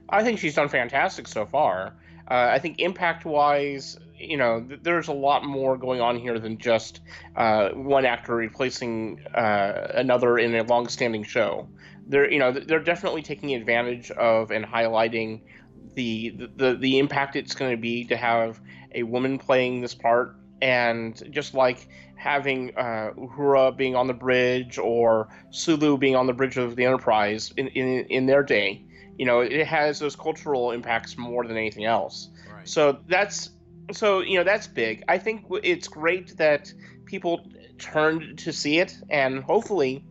[0.09, 1.93] I think she's done fantastic so far.
[2.31, 6.57] Uh, I think impact-wise, you know, th- there's a lot more going on here than
[6.57, 7.01] just
[7.35, 11.67] uh, one actor replacing uh, another in a long-standing show.
[12.07, 15.41] They're, you know, they're definitely taking advantage of and highlighting
[15.95, 18.59] the the the impact it's going to be to have
[18.93, 24.77] a woman playing this part, and just like having uh, Uhura being on the bridge
[24.77, 28.85] or Sulu being on the bridge of the Enterprise in in, in their day,
[29.17, 32.29] you know, it has those cultural impacts more than anything else.
[32.49, 32.67] Right.
[32.67, 33.49] So that's
[33.91, 35.03] so you know that's big.
[35.07, 36.73] I think it's great that
[37.05, 40.05] people turned to see it, and hopefully,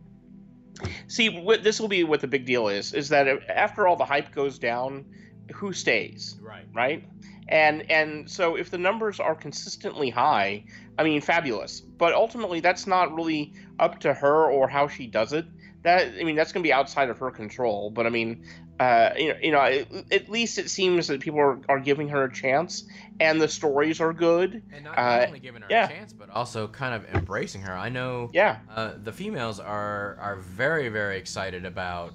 [1.07, 2.03] see what this will be.
[2.03, 5.05] What the big deal is is that after all the hype goes down,
[5.53, 6.37] who stays?
[6.41, 6.65] Right.
[6.73, 7.03] Right.
[7.49, 10.65] And and so if the numbers are consistently high,
[10.97, 11.79] I mean, fabulous.
[11.79, 15.45] But ultimately, that's not really up to her or how she does it.
[15.83, 17.89] That I mean, that's going to be outside of her control.
[17.91, 18.45] But I mean,
[18.79, 22.09] uh, you know, you know, it, at least it seems that people are, are giving
[22.09, 22.83] her a chance,
[23.19, 24.63] and the stories are good.
[24.73, 25.85] And not, uh, only giving her yeah.
[25.85, 27.73] a chance, but also kind of embracing her.
[27.73, 28.29] I know.
[28.33, 28.59] Yeah.
[28.73, 32.13] Uh, the females are are very very excited about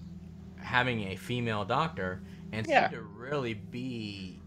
[0.56, 2.22] having a female doctor,
[2.52, 2.90] and Yeah.
[2.90, 4.40] seem to really be,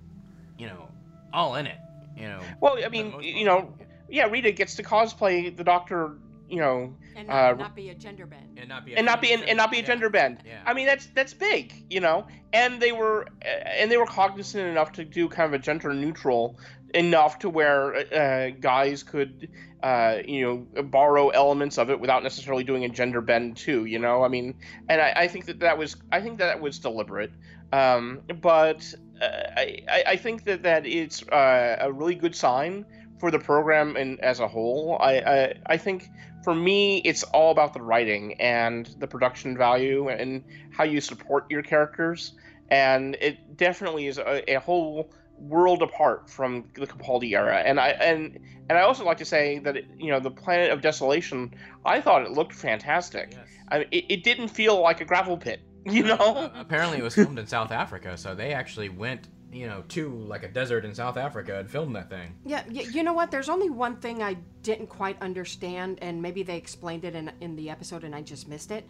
[0.58, 0.88] you know,
[1.34, 1.78] all in it.
[2.18, 2.40] you know.
[2.62, 3.74] Well, I mean, you know,
[4.10, 6.14] yeah, Rita gets to cosplay the Doctor,
[6.50, 8.58] you know, and uh, not, and not be a gender bend.
[8.58, 10.40] And not be and not be and, and not be a gender bend.
[10.46, 10.62] Yeah.
[10.66, 12.28] I mean, that's that's big, you know.
[12.54, 15.94] And they were uh, and they were cognizant enough to do kind of a gender
[15.94, 16.60] neutral
[16.94, 19.50] enough to where uh, guys could,
[19.84, 23.86] uh, you know, borrow elements of it without necessarily doing a gender bend too.
[23.86, 24.56] You know, I mean,
[24.88, 27.32] and I, I think that that was I think that was deliberate.
[27.74, 32.86] Um, but uh, I, I I think that that it's uh, a really good sign
[33.20, 34.98] for the program and as a whole.
[35.00, 36.10] I, I I think
[36.44, 41.50] for me it's all about the writing and the production value and how you support
[41.50, 42.34] your characters.
[42.70, 47.58] And it definitely is a, a whole world apart from the Capaldi era.
[47.58, 50.72] And I and and I also like to say that it, you know the Planet
[50.72, 51.54] of Desolation.
[51.86, 53.34] I thought it looked fantastic.
[53.34, 53.48] Yes.
[53.68, 55.62] I mean, it, it didn't feel like a gravel pit.
[55.88, 56.16] You know.
[56.16, 60.10] Uh, apparently, it was filmed in South Africa, so they actually went, you know, to
[60.10, 62.36] like a desert in South Africa and filmed that thing.
[62.46, 63.32] Yeah, y- you know what?
[63.32, 67.56] There's only one thing I didn't quite understand, and maybe they explained it in, in
[67.56, 68.86] the episode and I just missed it.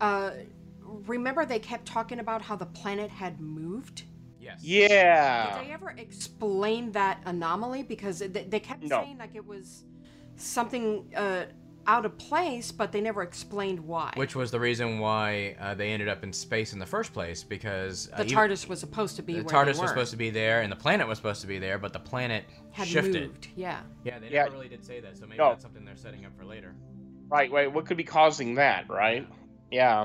[0.00, 0.30] Uh,
[0.82, 4.02] remember, they kept talking about how the planet had moved?
[4.40, 4.62] Yes.
[4.62, 5.58] Yeah.
[5.58, 7.82] Did they ever explain that anomaly?
[7.82, 9.02] Because they, they kept No.
[9.02, 9.84] saying like it was
[10.36, 11.44] something uh,
[11.88, 14.12] out of place, but they never explained why.
[14.14, 17.42] Which was the reason why uh, they ended up in space in the first place,
[17.42, 20.10] because uh, the even- TARDIS was supposed to be the where TARDIS they was supposed
[20.10, 22.86] to be there, and the planet was supposed to be there, but the planet had
[22.86, 23.28] shifted.
[23.30, 23.48] moved.
[23.56, 23.80] Yeah.
[24.04, 24.44] Yeah, they Yeah.
[24.44, 25.48] never really did say that, so maybe No.
[25.48, 26.74] that's something they're setting up for later.
[27.30, 27.50] Right.
[27.50, 27.68] Wait.
[27.68, 28.88] What could be causing that?
[28.88, 29.26] Right.
[29.70, 30.04] Yeah.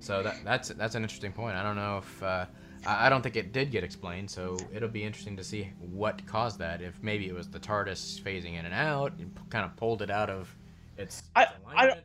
[0.00, 1.56] So that that's that's an interesting point.
[1.56, 2.46] I don't know if uh,
[2.86, 6.26] I I don't think it did get explained, so it'll be interesting to see what
[6.26, 6.80] caused that.
[6.82, 10.10] If maybe it was the TARDIS phasing in and out, and kind of pulled it
[10.10, 10.54] out of
[10.96, 11.22] its.
[11.34, 12.00] I I don't,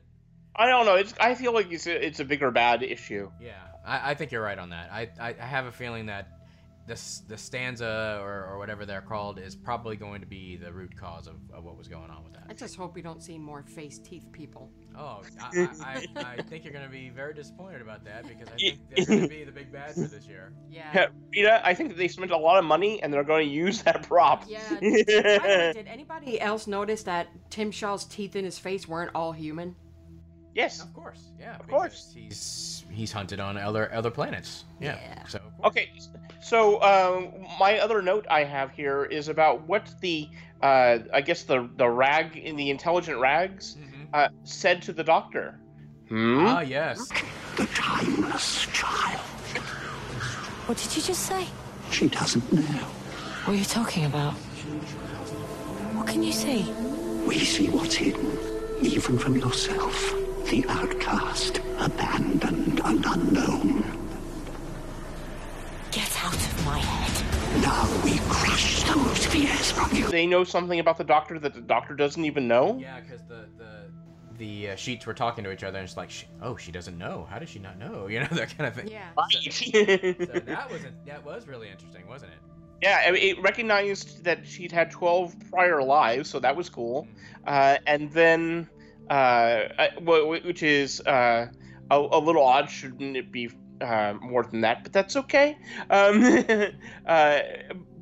[0.55, 0.95] I don't know.
[0.95, 3.31] It's I feel like it's a, it's a bigger bad issue.
[3.41, 3.53] Yeah,
[3.85, 4.91] I, I think you're right on that.
[4.91, 6.27] I, I, I have a feeling that
[6.87, 10.95] this the Stenza or, or whatever they're called is probably going to be the root
[10.97, 12.45] cause of, of what was going on with that.
[12.49, 14.71] I just hope we don't see more face teeth people.
[14.97, 18.47] Oh, I, I, I, I think you're going to be very disappointed about that because
[18.47, 20.53] I think they're going to be the big bad for this year.
[20.71, 20.89] Yeah.
[20.93, 23.53] Yeah, Rita, I think that they spent a lot of money and they're going to
[23.53, 24.45] use that prop.
[24.47, 24.61] Yeah.
[24.69, 29.11] By the way, did anybody else notice that Tim Shaw's teeth in his face weren't
[29.13, 29.75] all human?
[30.57, 30.81] yes.
[30.81, 31.55] Of course, yeah.
[31.57, 32.11] Of course.
[32.13, 34.65] He's he's hunted on other other planets.
[34.81, 34.97] Yeah.
[35.27, 35.91] So Okay,
[36.41, 40.29] so uh, my other note I have here is about what the
[40.61, 43.77] uh, I guess the the rag in the intelligent rags
[44.13, 45.59] uh, said to the doctor.
[46.09, 46.45] Hmm.
[46.45, 47.09] Ah, yes.
[47.57, 49.19] The timeless child.
[50.67, 51.45] What did you just say?
[51.91, 52.61] She doesn't know.
[52.61, 54.33] What are you talking about?
[55.93, 56.71] What can you see?
[57.25, 58.37] We see what's hidden,
[58.81, 60.13] even from yourself.
[60.49, 64.06] The outcast, abandoned and unknown.
[65.91, 67.61] Get out of my head.
[67.61, 70.07] Now we crush those fears from you.
[70.09, 72.77] They know something about the doctor that the doctor doesn't even know.
[72.79, 73.89] Yeah, because the the
[74.37, 76.95] the uh, sheets were talking to each other, and it's like, she, oh, she doesn't
[76.97, 77.25] know.
[77.29, 78.07] How does she not know?
[78.11, 78.87] You know that kind of thing.
[78.89, 79.07] Yeah.
[79.17, 79.53] Right.
[80.33, 82.39] So that was that was really interesting, wasn't it?
[82.83, 87.07] Yeah, I mean, it recognized that she'd had 12 prior lives, so that was cool.
[87.47, 88.69] Uh, and then,
[89.09, 89.13] uh,
[89.79, 91.47] I- which is uh,
[91.89, 93.49] a, a little odd, shouldn't it be
[93.81, 94.83] uh, more than that?
[94.83, 95.57] But that's okay.
[95.89, 96.23] Um,
[97.05, 97.39] uh,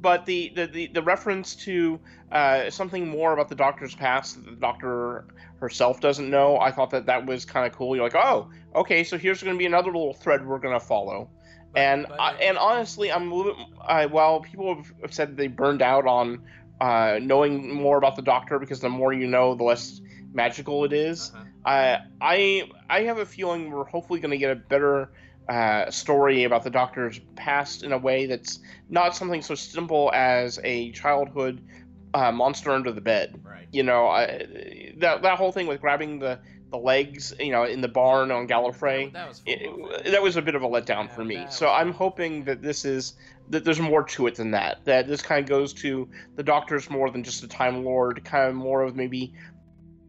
[0.01, 1.99] but the, the, the, the reference to
[2.31, 5.25] uh, something more about the doctor's past that the doctor
[5.59, 7.95] herself doesn't know, I thought that that was kind of cool.
[7.95, 10.85] You're like, oh, okay, so here's going to be another little thread we're going to
[10.85, 11.29] follow
[11.75, 13.65] and I, and honestly, I'm a little bit.
[13.81, 16.41] Uh, while people have- said they burned out on
[16.81, 20.01] uh, knowing more about the Doctor because the more you know, the less
[20.33, 21.31] magical it is.
[21.65, 25.11] Uh, I I have a feeling we're hopefully going to get a better
[25.49, 30.59] uh, story about the Doctor's past in a way that's not something so simple as
[30.63, 31.61] a childhood
[32.13, 33.39] uh, monster under the bed.
[33.43, 33.67] Right.
[33.71, 36.39] You know, I, that that whole thing with grabbing the
[36.71, 39.13] the legs, you know, in the barn on Gallifrey.
[39.13, 41.45] That was It, that was a bit of a letdown for me.
[41.49, 43.13] So I'm hoping that this is
[43.49, 44.83] that there's more to it than that.
[44.85, 48.49] That this kind of goes to the Doctor's more than just a Time Lord, kind
[48.49, 49.33] of more of maybe,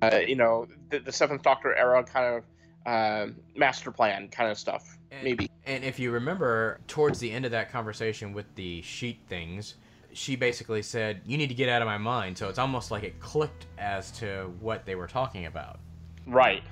[0.00, 2.44] uh, you know, the, the Seventh Doctor era kind of
[2.86, 4.95] uh, master plan kind of stuff.
[5.22, 5.50] Maybe.
[5.64, 9.74] And if you remember, towards the end of that conversation with the sheet things,
[10.12, 13.02] she basically said, "You need to get out of my mind." So it's almost like
[13.02, 15.80] it clicked as to what they were talking about.
[16.26, 16.62] Right.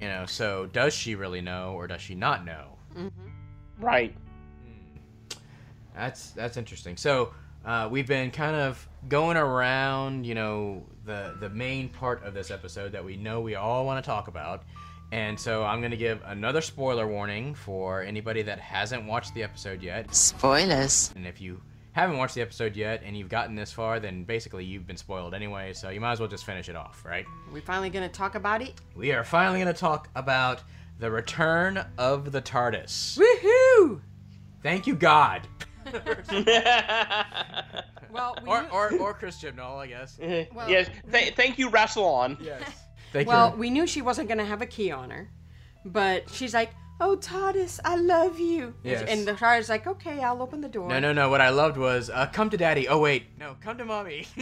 [0.00, 2.76] You know, so does she really know or does she not know?
[3.78, 4.14] Right.
[5.94, 6.96] That's that's interesting.
[6.96, 7.32] So
[7.64, 12.50] uh, we've been kind of going around, you know, the the main part of this
[12.50, 14.64] episode that we know we all want to talk about,
[15.12, 19.42] and so I'm going to give another spoiler warning for anybody that hasn't watched the
[19.42, 20.14] episode yet.
[20.14, 21.12] Spoilers.
[21.16, 21.60] And if you
[21.92, 25.32] haven't watched the episode yet and you've gotten this far, then basically you've been spoiled
[25.34, 27.24] anyway, so you might as well just finish it off, right?
[27.52, 28.74] we finally gonna talk about it?
[28.96, 30.62] We are finally going to talk about
[30.98, 33.18] the return of the TARDIS.
[33.18, 34.00] Woohoo!
[34.62, 35.46] Thank you, God.
[38.10, 40.18] Well, we or, or, or Chris Chibnall, I guess.
[40.54, 40.88] Well, yes.
[41.10, 42.36] Th- thank you, Rassilon.
[42.40, 42.62] Yes.
[43.14, 43.56] Thank well, you.
[43.56, 45.30] we knew she wasn't gonna have a key on her,
[45.84, 49.08] but she's like, "Oh, Tardis, I love you." Yes.
[49.08, 51.30] And the Tardis like, "Okay, I'll open the door." No, no, no.
[51.30, 52.88] What I loved was, uh, come to daddy.
[52.88, 53.26] Oh, wait.
[53.38, 54.26] No, come to mommy.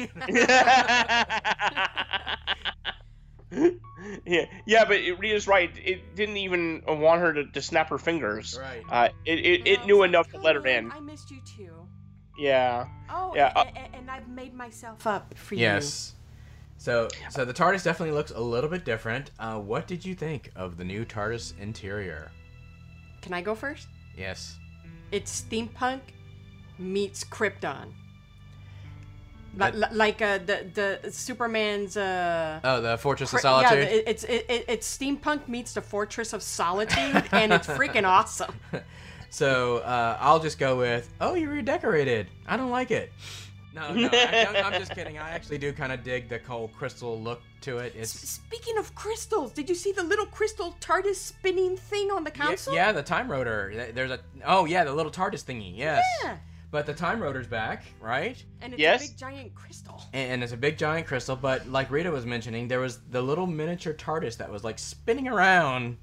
[4.25, 5.71] yeah, yeah, but it, Rita's right.
[5.85, 8.59] It didn't even want her to, to snap her fingers.
[8.59, 8.83] Right.
[8.89, 10.91] Uh, it it, it knew enough to let her in.
[10.91, 11.75] I missed you too.
[12.39, 12.87] Yeah.
[13.11, 15.61] Oh, Yeah, a- uh, and, I've made myself up for you.
[15.61, 16.15] yes.
[16.83, 19.31] So, so the TARDIS definitely looks a little bit different.
[19.39, 22.33] Uh, what did you think of the new TARDIS interior?
[23.21, 23.87] Can I go first?
[24.19, 24.57] Yes.
[25.13, 26.01] It's steampunk
[26.81, 27.93] meets Krypton.
[29.55, 32.59] But- li- like uh, the the Superman's uh.
[32.65, 33.79] Oh, the Fortress of Solitude.
[33.89, 38.55] Yeah, it's it, it, it's steampunk meets the Fortress of Solitude, and it's freaking awesome.
[39.31, 42.27] So uh, I'll just go with, oh, you redecorated.
[42.47, 43.11] I don't like it.
[43.75, 45.19] No, no, I'm, I'm just kidding.
[45.19, 47.95] I actually do kind of dig the whole crystal look to it.
[47.97, 52.33] It's Speaking of crystals, did you see the little crystal TARDIS spinning thing on the
[52.37, 52.75] yeah, console?
[52.75, 53.91] yeah, the time rotor.
[53.95, 55.77] There's a oh yeah, the little TARDIS thingy.
[55.77, 56.05] Yes.
[56.23, 56.37] Yeah.
[56.71, 58.43] But the time rotor's back, right?
[58.63, 59.05] And it's Yes.
[59.05, 60.03] a big giant crystal.
[60.15, 61.37] And, and it's a big giant crystal.
[61.37, 65.29] But like Rita was mentioning, there was the little miniature TARDIS that was like spinning
[65.29, 65.99] around.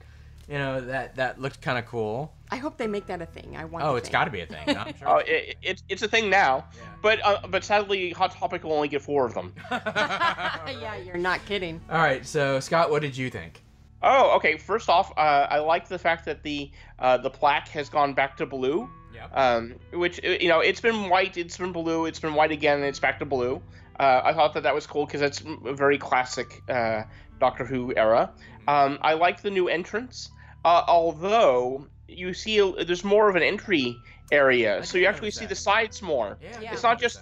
[0.50, 2.34] You know that that looked kind of cool.
[2.50, 3.56] I hope they make that a thing.
[3.56, 3.86] I want.
[3.86, 4.76] Oh, it's got to be a thing.
[4.76, 5.08] I'm sure.
[5.08, 6.66] Oh, it, it's it's a thing now.
[7.04, 9.54] But uh, but sadly, Hot Topic will only get four of them.
[9.72, 11.80] yeah, you're not kidding.
[11.88, 13.64] All right, so Scott, what did you think?
[14.02, 14.58] Oh, okay.
[14.58, 18.36] First off, uh, I like the fact that the uh, the plaque has gone back
[18.38, 18.90] to blue.
[19.14, 19.28] Yeah.
[19.34, 22.78] Um, which uh, you know, it's been white, it's been blue, it's been white again,
[22.78, 23.62] and it's back to blue.
[24.00, 27.04] Uh, I thought that that was cool because that's a very classic uh,
[27.40, 28.32] Doctor Who era.
[28.68, 30.30] Um, I like the new entrance,
[30.66, 33.98] uh, although you see a, there's more of an entry
[34.32, 36.38] area, so you actually see the sides more.
[36.42, 36.74] Yeah.
[36.74, 37.20] It's not just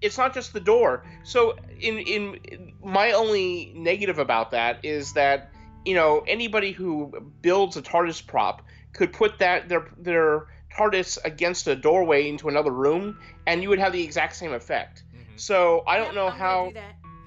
[0.00, 1.04] it's not just the door.
[1.22, 5.50] So in in my only negative about that is that
[5.84, 8.62] you know anybody who builds a TARDIS prop
[8.92, 13.78] could put that their their TARDIS against a doorway into another room, and you would
[13.78, 15.04] have the exact same effect.
[15.36, 16.72] So I don't know how.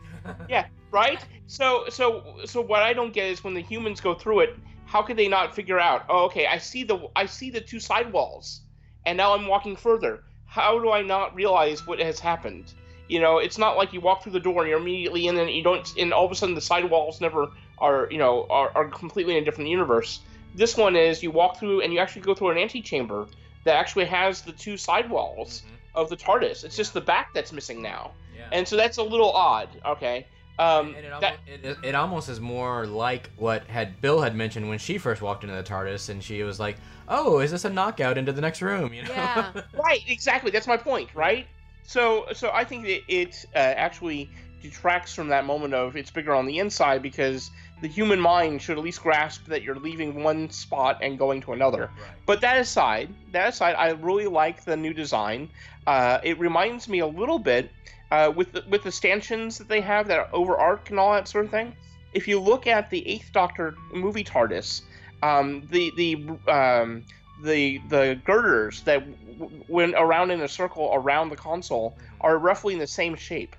[0.49, 1.23] yeah, right.
[1.47, 4.57] So so so what I don't get is when the humans go through it,
[4.95, 6.05] how could they not figure out?
[6.07, 8.61] Oh, okay, I see the I see the two side walls,
[9.05, 10.23] and now I'm walking further.
[10.45, 12.73] How do I not realize what has happened?
[13.09, 15.51] You know, it's not like you walk through the door and you're immediately in, and
[15.51, 18.71] you don't, and all of a sudden the side walls never are, you know, are,
[18.73, 20.21] are completely in a different universe.
[20.55, 23.27] This one is you walk through and you actually go through an antechamber
[23.65, 25.75] that actually has the two side walls mm-hmm.
[25.95, 26.63] of the TARDIS.
[26.63, 28.47] It's just the back that's missing now, Yeah.
[28.53, 29.67] and so that's a little odd.
[29.85, 30.25] Okay.
[30.57, 34.35] Um, And it, that- almost, it, it almost is more like what had Bill had
[34.35, 36.77] mentioned when she first walked into the TARDIS, and she was like,
[37.09, 39.11] "Oh, is this a knockout into the next room?" You know?
[39.11, 39.51] Yeah.
[39.73, 41.45] right exactly that's my point right
[41.83, 44.29] so so i think that it uh, actually
[44.61, 47.51] detracts from that moment of it's bigger on the inside because
[47.81, 51.53] the human mind should at least grasp that you're leaving one spot and going to
[51.53, 52.11] another Right.
[52.25, 55.49] but that aside that aside i really like the new design
[55.85, 57.69] uh, it reminds me a little bit
[58.11, 61.27] uh, with the, with the stanchions that they have that over arc and all that
[61.27, 61.73] sort of thing
[62.13, 64.81] if you look at the eighth doctor movie tardis
[65.23, 67.03] um, the the um,
[67.43, 68.99] the the girders that
[69.39, 73.55] w- went around in a circle around the console are roughly in the same shape.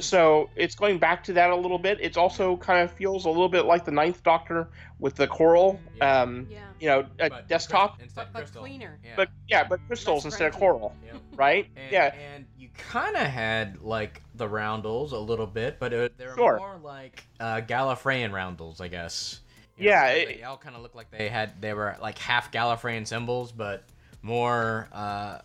[0.00, 1.98] So it's going back to that a little bit.
[2.00, 4.68] It's also kind of feels a little bit like the Ninth Doctor
[4.98, 6.46] with the coral, um,
[6.78, 8.00] you know, a desktop.
[8.02, 8.98] Instead But cleaner.
[9.02, 9.12] Yeah.
[9.16, 10.58] But yeah, but crystals Less instead of grungy.
[10.58, 10.94] coral,
[11.36, 11.66] right?
[11.76, 16.18] And, yeah, and you kind of had like the roundels a little bit, but it,
[16.18, 16.58] they're Sure.
[16.58, 19.40] more like uh, Gallifreyan roundels, I guess.
[19.78, 22.52] Yeah, they, it- they all kind of looked like they had they were like half
[22.52, 23.84] Gallifreyan symbols, but
[24.22, 25.38] more, uh,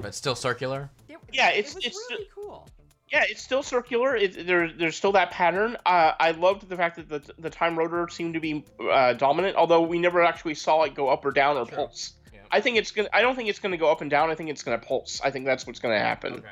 [0.00, 0.90] but still circular.
[1.32, 1.50] yeah.
[1.50, 2.66] It's it was it's really cool.
[3.12, 4.16] Yeah, it's still circular.
[4.16, 5.76] It, there, there's still that pattern.
[5.84, 9.54] Uh, I loved the fact that the, the time rotor seemed to be uh, dominant,
[9.54, 12.14] although we never actually saw it go up or down or pulse.
[12.50, 13.08] I think it's gonna.
[13.12, 14.30] I don't think it's gonna go up and down.
[14.30, 15.20] I think it's gonna pulse.
[15.22, 16.42] I think that's what's gonna happen.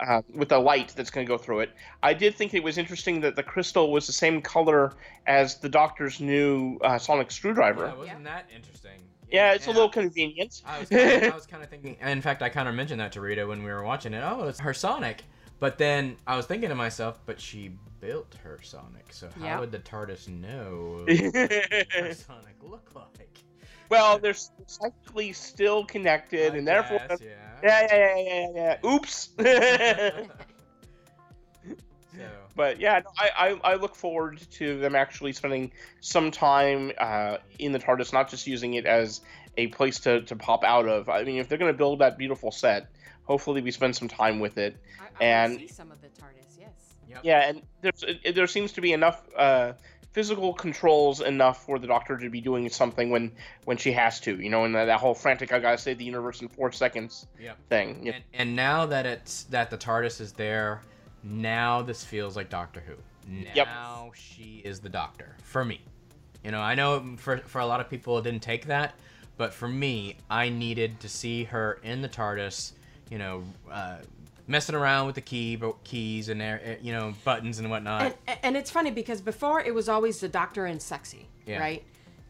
[0.00, 1.70] Uh, with the light that's going to go through it.
[2.02, 4.92] I did think it was interesting that the crystal was the same color
[5.26, 7.86] as the Doctor's new uh, sonic screwdriver.
[7.86, 9.00] Yeah, wasn't that interesting?
[9.32, 10.60] Yeah, it's a little convenient.
[10.66, 11.96] I was kinda, I was kind of thinking.
[12.02, 14.22] In fact, I kind of mentioned that to Rita when we were watching it.
[14.22, 15.22] Oh, it's her Sonic.
[15.58, 19.60] But then I was thinking to myself, but she built her Sonic, so how Yeah.
[19.60, 23.38] would the TARDIS know what her Sonic look like?
[23.88, 24.34] well, they're
[24.66, 27.86] psychically still connected, and therefore, Yes, yeah, yeah.
[27.90, 28.90] yeah, yeah, yeah, yeah.
[28.90, 29.30] Oops.
[32.16, 36.92] So, but yeah, no, I, I I look forward to them actually spending some time
[36.98, 39.20] uh, in the TARDIS, not just using it as
[39.58, 41.10] a place to, to pop out of.
[41.10, 42.86] I mean, if they're going to build that beautiful set,
[43.26, 44.76] hopefully we spend some time with it.
[45.00, 47.20] I, I and see some of the TARDIS, yes.
[47.22, 48.04] yeah, and there's
[48.34, 49.72] there seems to be enough uh,
[50.12, 53.32] physical controls enough for the Doctor to be doing something when
[53.64, 54.40] when she has to.
[54.40, 57.26] You know, and that, that whole frantic "I gotta save the universe in four seconds"
[57.38, 57.58] Yep.
[57.68, 58.06] thing.
[58.06, 60.80] You- and, and now that it's that the TARDIS is there,
[61.22, 62.94] now this feels like Doctor Who.
[63.54, 63.66] Yep.
[63.66, 65.80] Now she is the Doctor for me.
[66.44, 68.94] You know, I know for for a lot of people it didn't take that,
[69.36, 72.72] but for me, I needed to see her in the TARDIS.
[73.10, 73.98] You know, uh,
[74.46, 78.16] messing around with the key keys and uh, you know buttons and whatnot.
[78.26, 81.58] And, and it's funny because before it was always the doctor and sexy, Yeah.
[81.58, 81.84] right?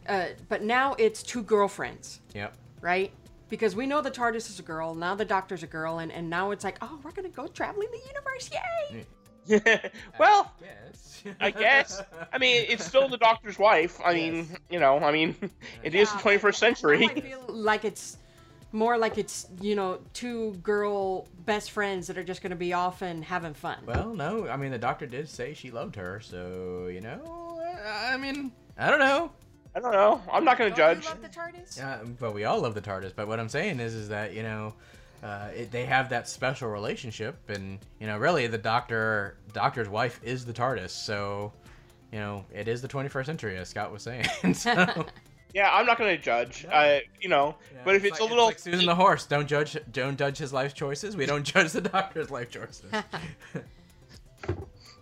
[0.07, 2.55] Uh, but now it's two girlfriends, yep.
[2.79, 3.11] right?
[3.49, 6.29] Because we know the TARDIS is a girl, now the doctor's a girl, and, and
[6.29, 9.05] now it's like, oh, we're gonna go traveling the universe, yay!
[9.45, 9.89] Yeah.
[10.19, 11.07] well, Yes.
[11.39, 12.01] I guess.
[12.31, 13.99] I mean, it's still the Doctor's wife.
[14.03, 15.35] I mean, you know, I mean,
[15.83, 17.05] it is the 21st century.
[17.05, 18.17] I feel like it's
[18.71, 23.01] more like it's you know two girl best friends that are just gonna be off
[23.01, 23.77] and having fun.
[23.85, 28.17] Well, no, I mean the Doctor did say she loved her, so you know, I
[28.17, 29.31] mean, I don't know.
[29.75, 30.21] I don't know.
[30.31, 31.05] I'm not going to Don't you judge.
[31.05, 31.77] love the TARDIS?
[31.77, 33.13] Yeah, but we all love the TARDIS.
[33.15, 34.73] But what I'm saying is, is that you know,
[35.21, 40.19] uh, it, they have that special relationship, and you know, really, the Doctor, Doctor's wife
[40.23, 40.89] is the TARDIS.
[40.89, 41.53] So,
[42.11, 44.25] you know, it is the 21st century, as Scott was saying.
[44.53, 45.05] so,
[45.57, 46.67] Yeah, I'm not going to judge.
[46.71, 49.75] Uh, you know, but if it's, like, a little, like Susan the horse, don't judge,
[49.91, 51.17] don't judge his life choices.
[51.17, 52.85] We don't judge the Doctor's life choices.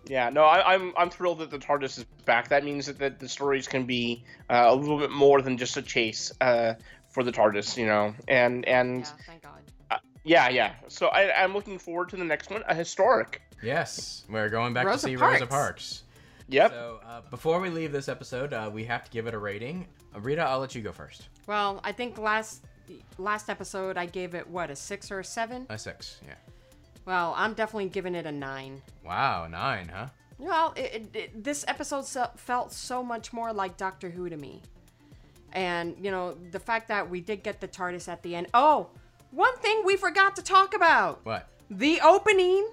[0.08, 2.48] yeah, no, I, I'm I'm thrilled that the TARDIS is back.
[2.48, 5.76] That means that, that the stories can be uh, a little bit more than just
[5.76, 6.76] a chase uh,
[7.10, 9.60] for the TARDIS, you know, and and Yeah, thank God.
[9.92, 10.72] uh, yeah, yeah.
[10.88, 13.42] So I, I'm looking forward to the next one, a historic.
[13.62, 15.42] yes, we're going back Rosa to see Parks.
[15.42, 16.04] Rosa Parks.
[16.48, 16.72] Yep.
[16.72, 19.88] So uh, before we leave this episode, uh, we have to give it a rating.
[20.16, 21.30] Uh, Rita, I'll let you go first.
[21.48, 22.64] Well, I think last
[23.18, 25.66] last episode I gave it what a six or a seven.
[25.70, 26.36] A six, yeah.
[27.06, 28.82] Well, I'm definitely giving it a nine.
[29.04, 30.08] Wow, nine, huh?
[30.38, 34.38] Well, it, it, it, this episode so, felt so much more like Doctor Who to
[34.38, 34.62] me,
[35.54, 38.48] and you know the fact that we did get the TARDIS at the end.
[38.54, 38.90] Oh,
[39.32, 41.48] one thing we forgot to talk about: What?
[41.70, 42.70] the opening,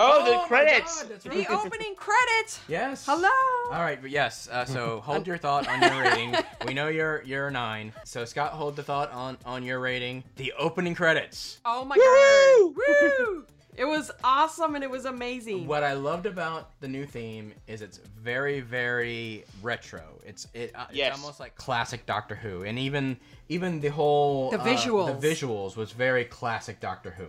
[0.00, 1.02] Oh, Oh the credits.
[1.02, 1.50] God, that's the right.
[1.50, 2.60] opening credits.
[2.68, 3.04] Yes.
[3.04, 3.28] Hello.
[3.76, 4.48] All right, but yes.
[4.50, 6.34] Uh, so hold your thought on your rating.
[6.66, 7.92] We know you're you're a nine.
[8.04, 10.22] So Scott, hold the thought on on your rating.
[10.36, 11.60] The opening credits.
[11.64, 12.74] Oh my god!
[13.28, 13.44] Woo!
[13.76, 15.68] It was awesome and it was amazing.
[15.68, 20.02] What I loved about the new theme is it's very very retro.
[20.26, 21.12] It's it uh, Yes.
[21.14, 23.16] it's almost like classic Doctor Who, and even
[23.48, 25.20] even the whole The uh, visuals.
[25.20, 27.26] the visuals was very classic Doctor Who.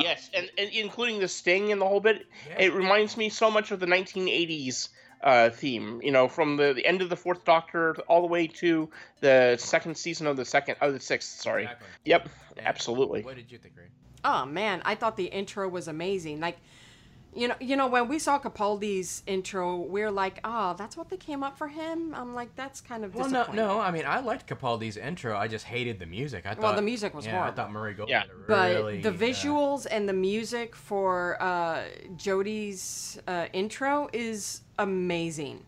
[0.00, 2.26] Yes, and, and including the sting and the whole bit.
[2.58, 4.88] It reminds me so much of the 1980s
[5.22, 6.00] uh, theme.
[6.02, 8.90] You know, from the, the end of the Fourth Doctor all the way to
[9.20, 11.40] the second season of the second of the sixth.
[11.40, 11.64] Sorry.
[11.64, 11.88] Exactly.
[12.04, 12.28] Yep.
[12.56, 12.62] Yeah.
[12.66, 13.22] Absolutely.
[13.22, 13.84] What did you think, Ray?
[14.24, 16.40] Oh man, I thought the intro was amazing.
[16.40, 16.56] Like,
[17.36, 21.16] you know, you know when we saw Capaldi's intro, we're like, oh, that's what they
[21.16, 22.14] came up for him.
[22.14, 23.64] I'm like, that's kind of Well, no, disappointing.
[23.66, 23.80] no.
[23.80, 25.36] I mean, I liked Capaldi's intro.
[25.36, 26.46] I just hated the music.
[26.46, 27.52] I thought Well, the music was yeah, horrible.
[27.52, 28.22] I thought Murray Gold Yeah.
[28.22, 31.84] did a But really, the uh, visuals and the music for uh,
[32.16, 35.64] Jodie's uh, intro is amazing.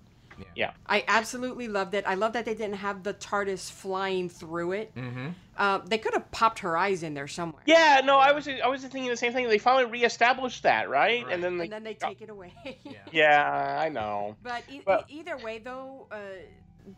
[0.55, 0.73] Yeah.
[0.87, 2.05] I absolutely loved it.
[2.07, 4.95] I love that they didn't have the TARDIS flying through it.
[4.95, 5.29] Mm-hmm.
[5.57, 7.63] Uh, they could have popped her eyes in there somewhere.
[7.67, 9.49] Yeah, no, I was I was thinking the same thing.
[9.49, 11.25] They finally reestablished that, right?
[11.25, 11.33] Right.
[11.33, 12.53] And then they, And then they take it away.
[13.13, 14.37] yeah, I know.
[14.43, 16.17] But, e- But- e- either way, though, uh,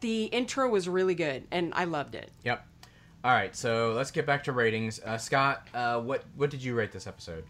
[0.01, 2.30] the intro was really good, and I loved it.
[2.45, 2.66] Yep.
[3.24, 5.01] All right, so let's get back to ratings.
[5.01, 7.45] Uh, Scott, uh, what what did you rate this episode?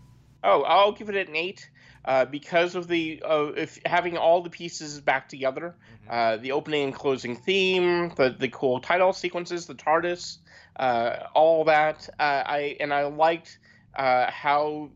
[0.45, 1.69] Oh, I'll give it an eight
[2.09, 5.77] uh, because of the uh, if having all the pieces back together,
[6.09, 10.39] uh, the opening and closing theme, the the cool title sequences, the TARDIS,
[10.81, 12.09] uh, all that.
[12.19, 13.59] Uh, I and I liked
[13.95, 14.89] uh, how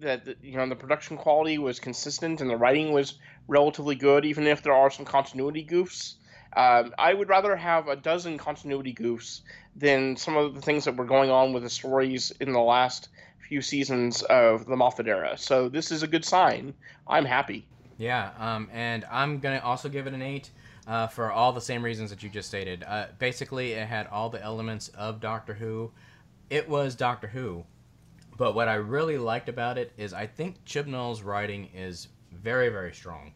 [0.00, 4.24] that the- you know the production quality was consistent and the writing was relatively good,
[4.24, 6.14] even if there are some continuity goofs.
[6.56, 9.42] Um, I would rather have a dozen continuity goofs
[9.74, 13.10] than some of the things that were going on with the stories in the last
[13.46, 15.36] few seasons of the Moffat era.
[15.38, 16.74] So this is a good sign.
[17.06, 17.66] I'm happy.
[17.98, 20.50] Yeah, um, and I'm gonna also give it an eight
[20.86, 22.84] uh, for all the same reasons that you just stated.
[22.86, 25.90] Uh, basically, it had all the elements of Doctor Who.
[26.50, 27.64] It was Doctor Who,
[28.36, 32.92] but what I really liked about it is I think Chibnall's writing is very, very
[32.92, 33.32] strong.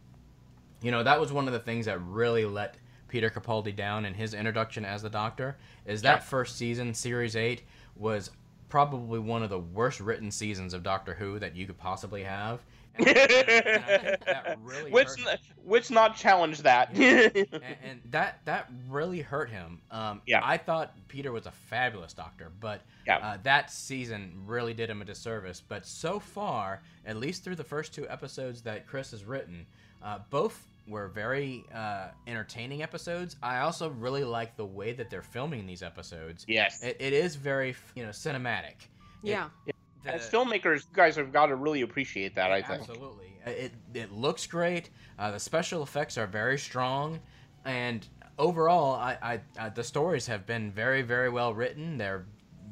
[0.83, 2.77] You know, that was one of the things that really let
[3.09, 5.57] Peter Capaldi down in his introduction as the Doctor
[5.87, 6.21] is that Yeah.
[6.21, 7.63] first season, Series 8,
[7.97, 8.31] was
[8.71, 12.61] probably one of the worst written seasons of Doctor Who that you could possibly have.
[12.99, 16.91] And and that really which n- which not challenge that.
[16.95, 17.49] and,
[17.83, 19.81] and that that really hurt him.
[19.91, 20.41] Um, Yeah.
[20.43, 23.19] I thought Peter was a fabulous doctor, but Yeah.
[23.19, 25.63] uh, that season really did him a disservice.
[25.67, 29.67] But so far, at least through the first two episodes that Chris has written,
[30.03, 33.37] uh, both were very uh, entertaining episodes.
[33.43, 36.45] I also really like the way that they're filming these episodes.
[36.49, 36.83] Yes.
[36.83, 38.73] it, it is very you know cinematic.
[39.23, 39.49] It- Yeah.
[39.65, 42.51] the- As filmmakers, you guys have got to really appreciate that.
[42.51, 42.81] I think.
[42.81, 43.33] Absolutely.
[43.47, 44.91] Uh, It, it looks great.
[45.19, 47.21] Uh, the special effects are very strong.
[47.65, 48.07] And
[48.39, 51.99] overall, I, I, uh, the stories have been very, very well written.
[51.99, 52.25] They're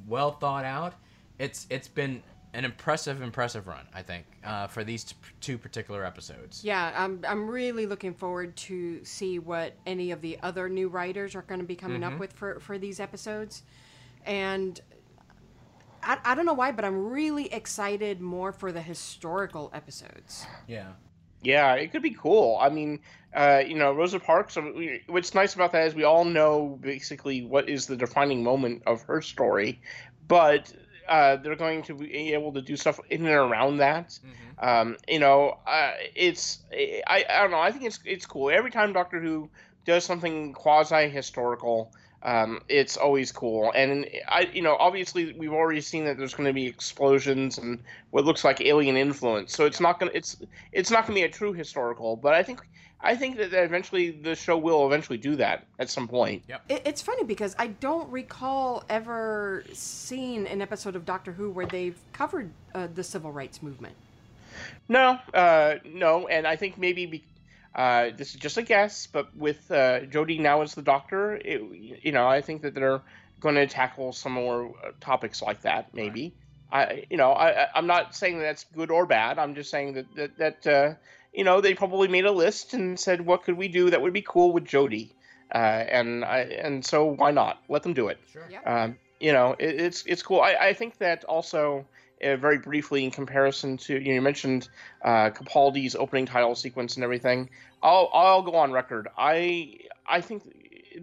[0.07, 0.95] well thought out.
[1.39, 2.23] It's It's been
[2.55, 6.64] an impressive, impressive run, I think, uh, for these t- two particular episodes.
[6.64, 11.34] Yeah, I'm I'm really looking forward to see what any of the other new writers
[11.34, 12.14] are going to be coming Mhm.
[12.14, 13.62] up with for for these episodes,
[14.24, 14.80] and
[16.03, 20.46] I, I don't know why, but I'm really excited more for the historical episodes.
[20.66, 20.92] Yeah.
[21.42, 22.57] Yeah, it could be cool.
[22.61, 22.99] I mean,
[23.34, 24.57] uh, you know, Rosa Parks.
[24.57, 28.82] we- What's nice about that is we all know basically what is the defining moment
[28.86, 29.80] of her story,
[30.26, 30.72] but
[31.09, 34.18] uh, they're going to be able to do stuff in and around that.
[34.61, 37.61] Um, you know, uh, it's I, I don't know.
[37.61, 38.50] I think it's it's cool.
[38.50, 39.48] Every time Doctor Who
[39.84, 41.92] does something quasi historical,
[42.22, 43.72] um, it's always cool.
[43.74, 47.80] And I, you know, obviously we've already seen that there's going to be explosions and
[48.11, 49.54] what looks like alien influence.
[49.54, 50.36] So it's not gonna it's
[50.72, 52.16] it's not gonna be a true historical.
[52.16, 52.61] But I think
[53.01, 56.42] I think that eventually the show will eventually do that at some point.
[56.49, 56.64] Yep.
[56.68, 61.66] It, it's funny because I don't recall ever seeing an episode of Doctor Who where
[61.66, 63.94] they've covered uh, the civil rights movement.
[64.88, 67.24] No, uh, no, and I think maybe be,
[67.74, 71.62] uh, this is just a guess, but with uh, Jodie now as the Doctor, it,
[72.03, 73.01] you know, I think that they're
[73.38, 75.94] going to tackle some more uh, topics like that.
[75.94, 76.34] Maybe,
[76.71, 79.39] I, you know, I, I- I'm not saying that that's good or bad.
[79.39, 80.95] I'm just saying that that, that uh,
[81.33, 84.12] you know, they probably made a list and said, what could we do that would
[84.12, 85.11] be cool with Jodie,
[85.55, 88.19] uh, and I, and so why not let them do it?
[88.33, 88.49] Sure.
[88.64, 90.41] Um, you know, it, it's it's cool.
[90.41, 91.87] I, I think that also
[92.25, 94.69] uh, very briefly in comparison to you, know, you mentioned
[95.05, 97.51] uh, Capaldi's opening title sequence and everything.
[97.83, 99.09] I'll I'll go on record.
[99.16, 100.43] I I think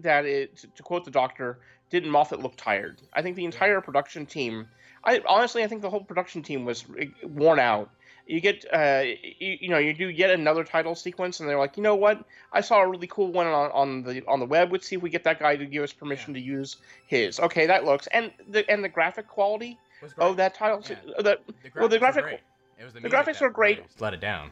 [0.02, 1.58] that it to quote the Doctor,
[1.90, 3.00] didn't Moffat look tired?
[3.12, 4.68] I think the entire production team.
[5.06, 6.84] I honestly I think the whole production team was
[7.22, 7.88] worn out.
[8.28, 9.04] You get, uh,
[9.38, 12.24] you, you know, you do yet another title sequence, and they're like, you know what?
[12.52, 14.72] I saw a really cool one on, on the on the web.
[14.72, 16.76] Let's see if we get that guy to give us permission to use
[17.06, 17.38] his.
[17.38, 19.78] Okay, that looks and the and the graphic quality
[20.18, 20.82] of that title.
[20.90, 20.96] Yeah.
[21.22, 22.40] that The well, the graphics were graphic, great.
[22.80, 23.84] It was the, the graphics were great.
[24.00, 24.50] Let it down.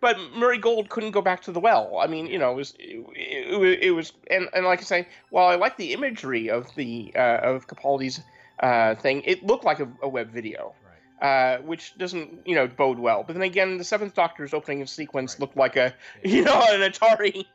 [0.00, 1.98] but Murray Gold couldn't go back to the well.
[2.00, 4.82] I mean, you know, it was it, it, was- it was and and like I
[4.82, 8.20] say, while I like the imagery of the uh, of Capaldi's
[8.60, 10.74] uh, thing, it looked like a, a web video.
[11.22, 13.22] Uh, which doesn't, you know, bode well.
[13.26, 15.94] But then again, the Seventh Doctor's opening sequence looked like a,
[16.24, 17.46] you know, an Atari.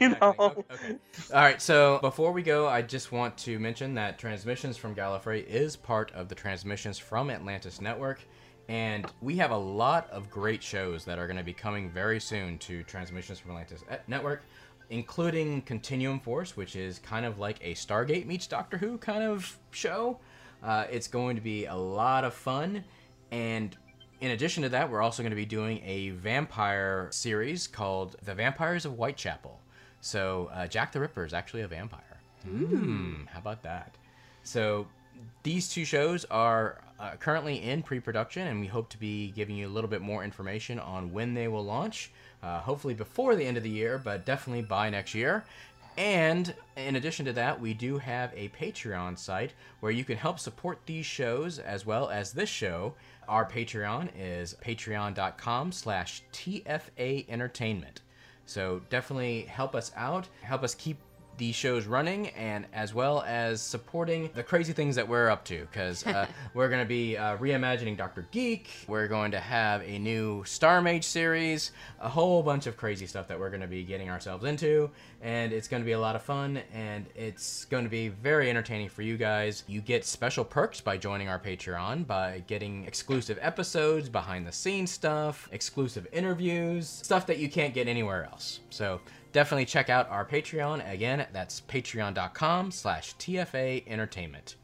[0.00, 0.34] you know.
[0.38, 0.54] All
[1.34, 5.76] right, so before we go, I just want to mention that Transmissions from Gallifrey is
[5.76, 8.20] part of the Transmissions from Atlantis network,
[8.68, 12.20] and we have a lot of great shows that are going to be coming very
[12.20, 14.44] soon to Transmissions from Atlantis eh, network,
[14.90, 19.58] including Continuum Force, which is kind of like a Stargate meets Doctor Who kind of
[19.70, 20.18] show.
[20.62, 22.84] Uh, it's going to be a lot of fun,
[23.30, 23.76] and
[24.20, 28.34] in addition to that, we're also going to be doing a vampire series called The
[28.34, 29.60] Vampires of Whitechapel.
[30.00, 32.20] So uh, Jack the Ripper is actually a vampire.
[32.44, 33.94] Hmm, how about that?
[34.42, 34.86] So
[35.42, 39.68] these two shows are uh, currently in pre-production, and we hope to be giving you
[39.68, 42.10] a little bit more information on when they will launch.
[42.42, 45.44] Uh, hopefully before the end of the year, but definitely by next year.
[45.98, 50.38] And in addition to that, we do have a Patreon site where you can help
[50.38, 52.94] support these shows as well as this show.
[53.26, 58.02] Our Patreon is patreon.com slash TFA Entertainment.
[58.46, 60.98] So definitely help us out, help us keep
[61.38, 65.60] these shows running, and as well as supporting the crazy things that we're up to.
[65.60, 68.68] Because uh, we're going to be uh, reimagining Doctor Geek.
[68.86, 73.28] We're going to have a new Star Mage series, a whole bunch of crazy stuff
[73.28, 74.90] that we're going to be getting ourselves into,
[75.22, 78.50] and it's going to be a lot of fun, and it's going to be very
[78.50, 79.64] entertaining for you guys.
[79.66, 84.90] You get special perks by joining our Patreon by getting exclusive episodes, behind the scenes
[84.90, 88.60] stuff, exclusive interviews, stuff that you can't get anywhere else.
[88.70, 89.00] So
[89.38, 90.92] definitely check out our Patreon.
[90.92, 94.56] Again, that's patreon.com slash TFA Entertainment.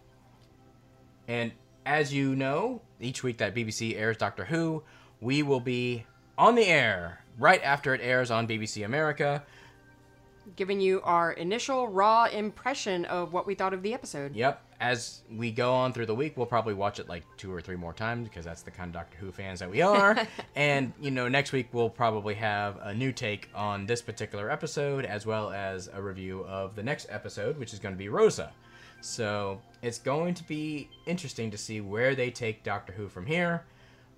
[1.29, 1.53] And
[1.87, 4.83] as you know, each week that BBC airs Doctor Who,
[5.21, 6.07] we will be
[6.37, 9.45] on the air right after it airs on BBC America.
[10.57, 14.35] giving you our initial raw impression of what we thought of the episode.
[14.35, 14.61] Yep.
[14.81, 17.77] As we go on through the week, we'll probably watch it like two or three
[17.77, 20.17] more times because that's the kind of Doctor Who fans that we are.
[20.57, 25.05] and, you know, next week we'll probably have a new take on this particular episode
[25.05, 28.53] as well as a review of the next episode, which is going to be Rosa.
[29.01, 33.65] So it's going to be interesting to see where they take Doctor Who from here.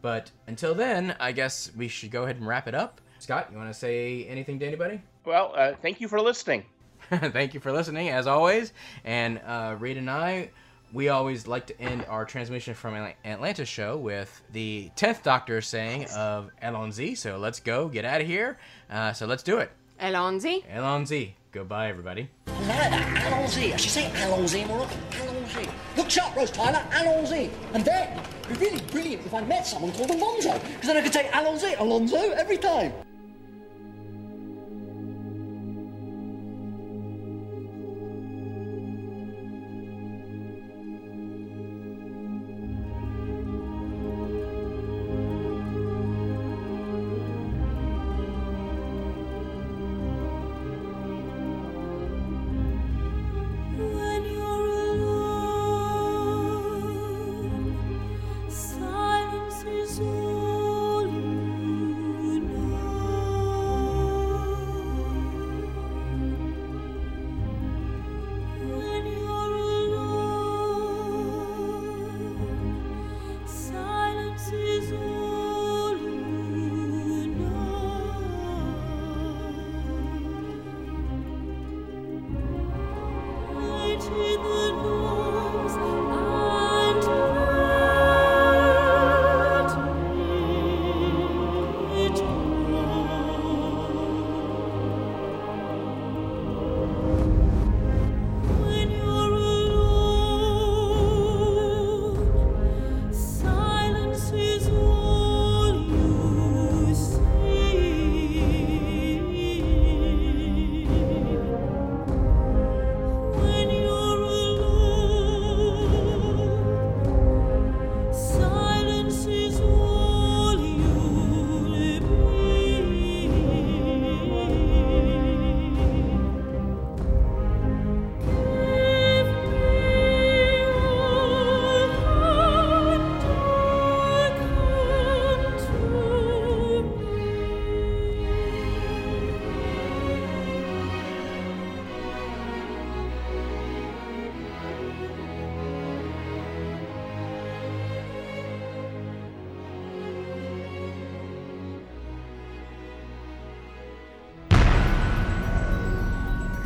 [0.02, 3.00] But until then, I guess we should go ahead and wrap it up.
[3.18, 5.00] Scott, you want to say anything to anybody?
[5.24, 6.64] Well, uh, thank you for listening.
[7.10, 8.72] thank you for listening, as always.
[9.04, 10.50] And uh, Reed and I,
[10.92, 12.94] we always like to end our transmission from
[13.24, 17.14] Atlantis show with the 10th Doctor saying of Allons-y.
[17.14, 18.58] So let's go, get out of here.
[18.90, 19.70] Uh, so let's do it.
[20.00, 20.62] Allons-y.
[20.72, 21.34] Allons-y.
[21.52, 22.28] Goodbye, everybody.
[22.46, 23.32] like that.
[23.32, 23.72] Allons-y.
[23.72, 25.00] I should say Allons-y more often.
[25.12, 25.68] Allons-y.
[25.96, 26.84] Look sharp, Rose Tyler.
[26.92, 27.50] Allons-y.
[27.72, 31.02] And then, it'd be really brilliant if I met someone called Alonzo, because then I
[31.02, 32.92] could say Allons-y, Alonzo, every time.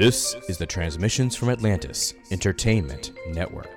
[0.00, 3.68] This is the Transmissions from Atlantis Entertainment Network.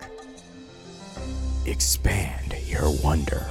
[1.65, 3.45] Expand your wonder.